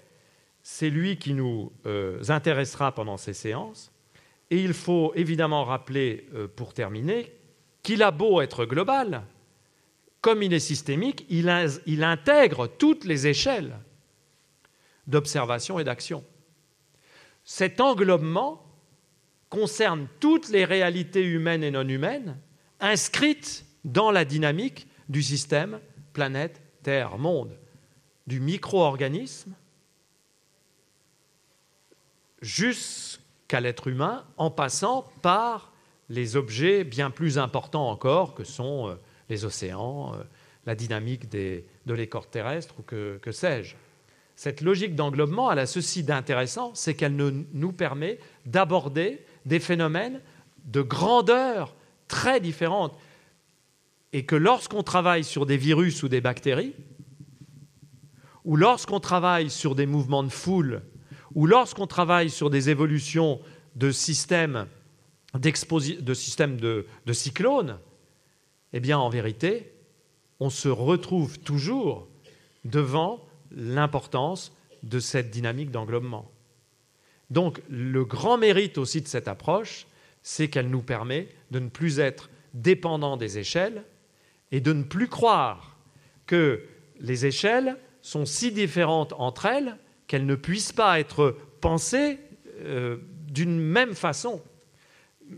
[0.63, 3.91] c'est lui qui nous euh, intéressera pendant ces séances.
[4.51, 7.33] Et il faut évidemment rappeler, euh, pour terminer,
[7.83, 9.23] qu'il a beau être global,
[10.21, 11.51] comme il est systémique, il,
[11.87, 13.79] il intègre toutes les échelles
[15.07, 16.23] d'observation et d'action.
[17.43, 18.67] Cet englobement
[19.49, 22.37] concerne toutes les réalités humaines et non humaines
[22.81, 25.81] inscrites dans la dynamique du système
[26.13, 27.57] planète, Terre, monde,
[28.27, 29.53] du micro-organisme
[32.41, 35.73] jusqu'à l'être humain en passant par
[36.09, 38.95] les objets bien plus importants encore que sont euh,
[39.29, 40.23] les océans, euh,
[40.67, 43.75] la dynamique de l'écorce terrestre ou que, que sais-je.
[44.37, 50.21] Cette logique d'englobement, elle a ceci d'intéressant, c'est qu'elle nous permet d'aborder des phénomènes
[50.65, 51.75] de grandeur
[52.09, 52.97] très différentes.
[54.13, 56.75] Et que lorsqu'on travaille sur des virus ou des bactéries,
[58.45, 60.83] ou lorsqu'on travaille sur des mouvements de foule,
[61.35, 63.41] ou lorsqu'on travaille sur des évolutions
[63.77, 64.67] de systèmes,
[65.35, 67.79] de, de, cyclones,
[68.73, 69.73] eh bien en vérité,
[70.41, 72.09] on se retrouve toujours
[72.65, 74.53] devant l'importance
[74.83, 76.31] de cette dynamique d'englobement.
[77.31, 79.87] Donc le grand mérite aussi de cette approche,
[80.23, 83.85] c'est qu'elle nous permet de ne plus être dépendants des échelles
[84.53, 85.79] et de ne plus croire
[86.27, 86.63] que
[87.01, 89.77] les échelles sont si différentes entre elles
[90.07, 92.19] qu'elles ne puissent pas être pensées
[92.61, 92.99] euh,
[93.29, 94.43] d'une même façon.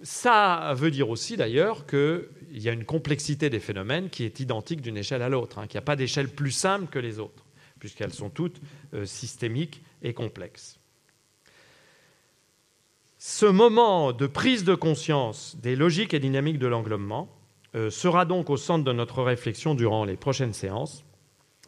[0.02, 4.80] Ça veut dire aussi d'ailleurs qu'il y a une complexité des phénomènes qui est identique
[4.80, 7.44] d'une échelle à l'autre, hein, qu'il n'y a pas d'échelle plus simple que les autres,
[7.78, 8.60] puisqu'elles sont toutes
[8.94, 10.80] euh, systémiques et complexes.
[13.18, 17.33] Ce moment de prise de conscience des logiques et dynamiques de l'englobement
[17.90, 21.04] sera donc au centre de notre réflexion durant les prochaines séances.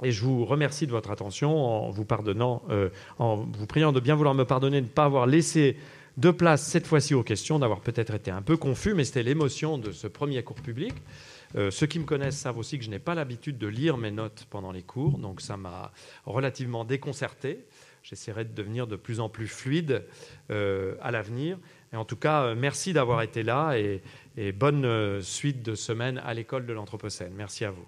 [0.03, 4.01] Et je vous remercie de votre attention en vous pardonnant, euh, en vous priant de
[4.01, 5.77] bien vouloir me pardonner de ne pas avoir laissé
[6.19, 9.79] de place cette fois-ci aux questions, d'avoir peut-être été un peu confus, mais c'était l'émotion
[9.79, 10.95] de ce premier cours public.
[11.57, 14.11] Euh, ceux qui me connaissent savent aussi que je n'ai pas l'habitude de lire mes
[14.11, 15.93] notes pendant les cours, donc ça m'a
[16.27, 17.65] relativement déconcerté.
[18.03, 20.05] J'essaierai de devenir de plus en plus fluide
[20.51, 21.59] euh, à l'avenir.
[21.93, 24.01] Et en tout cas, euh, merci d'avoir été là et,
[24.37, 27.33] et bonne suite de semaine à l'école de l'Anthropocène.
[27.35, 27.87] Merci à vous.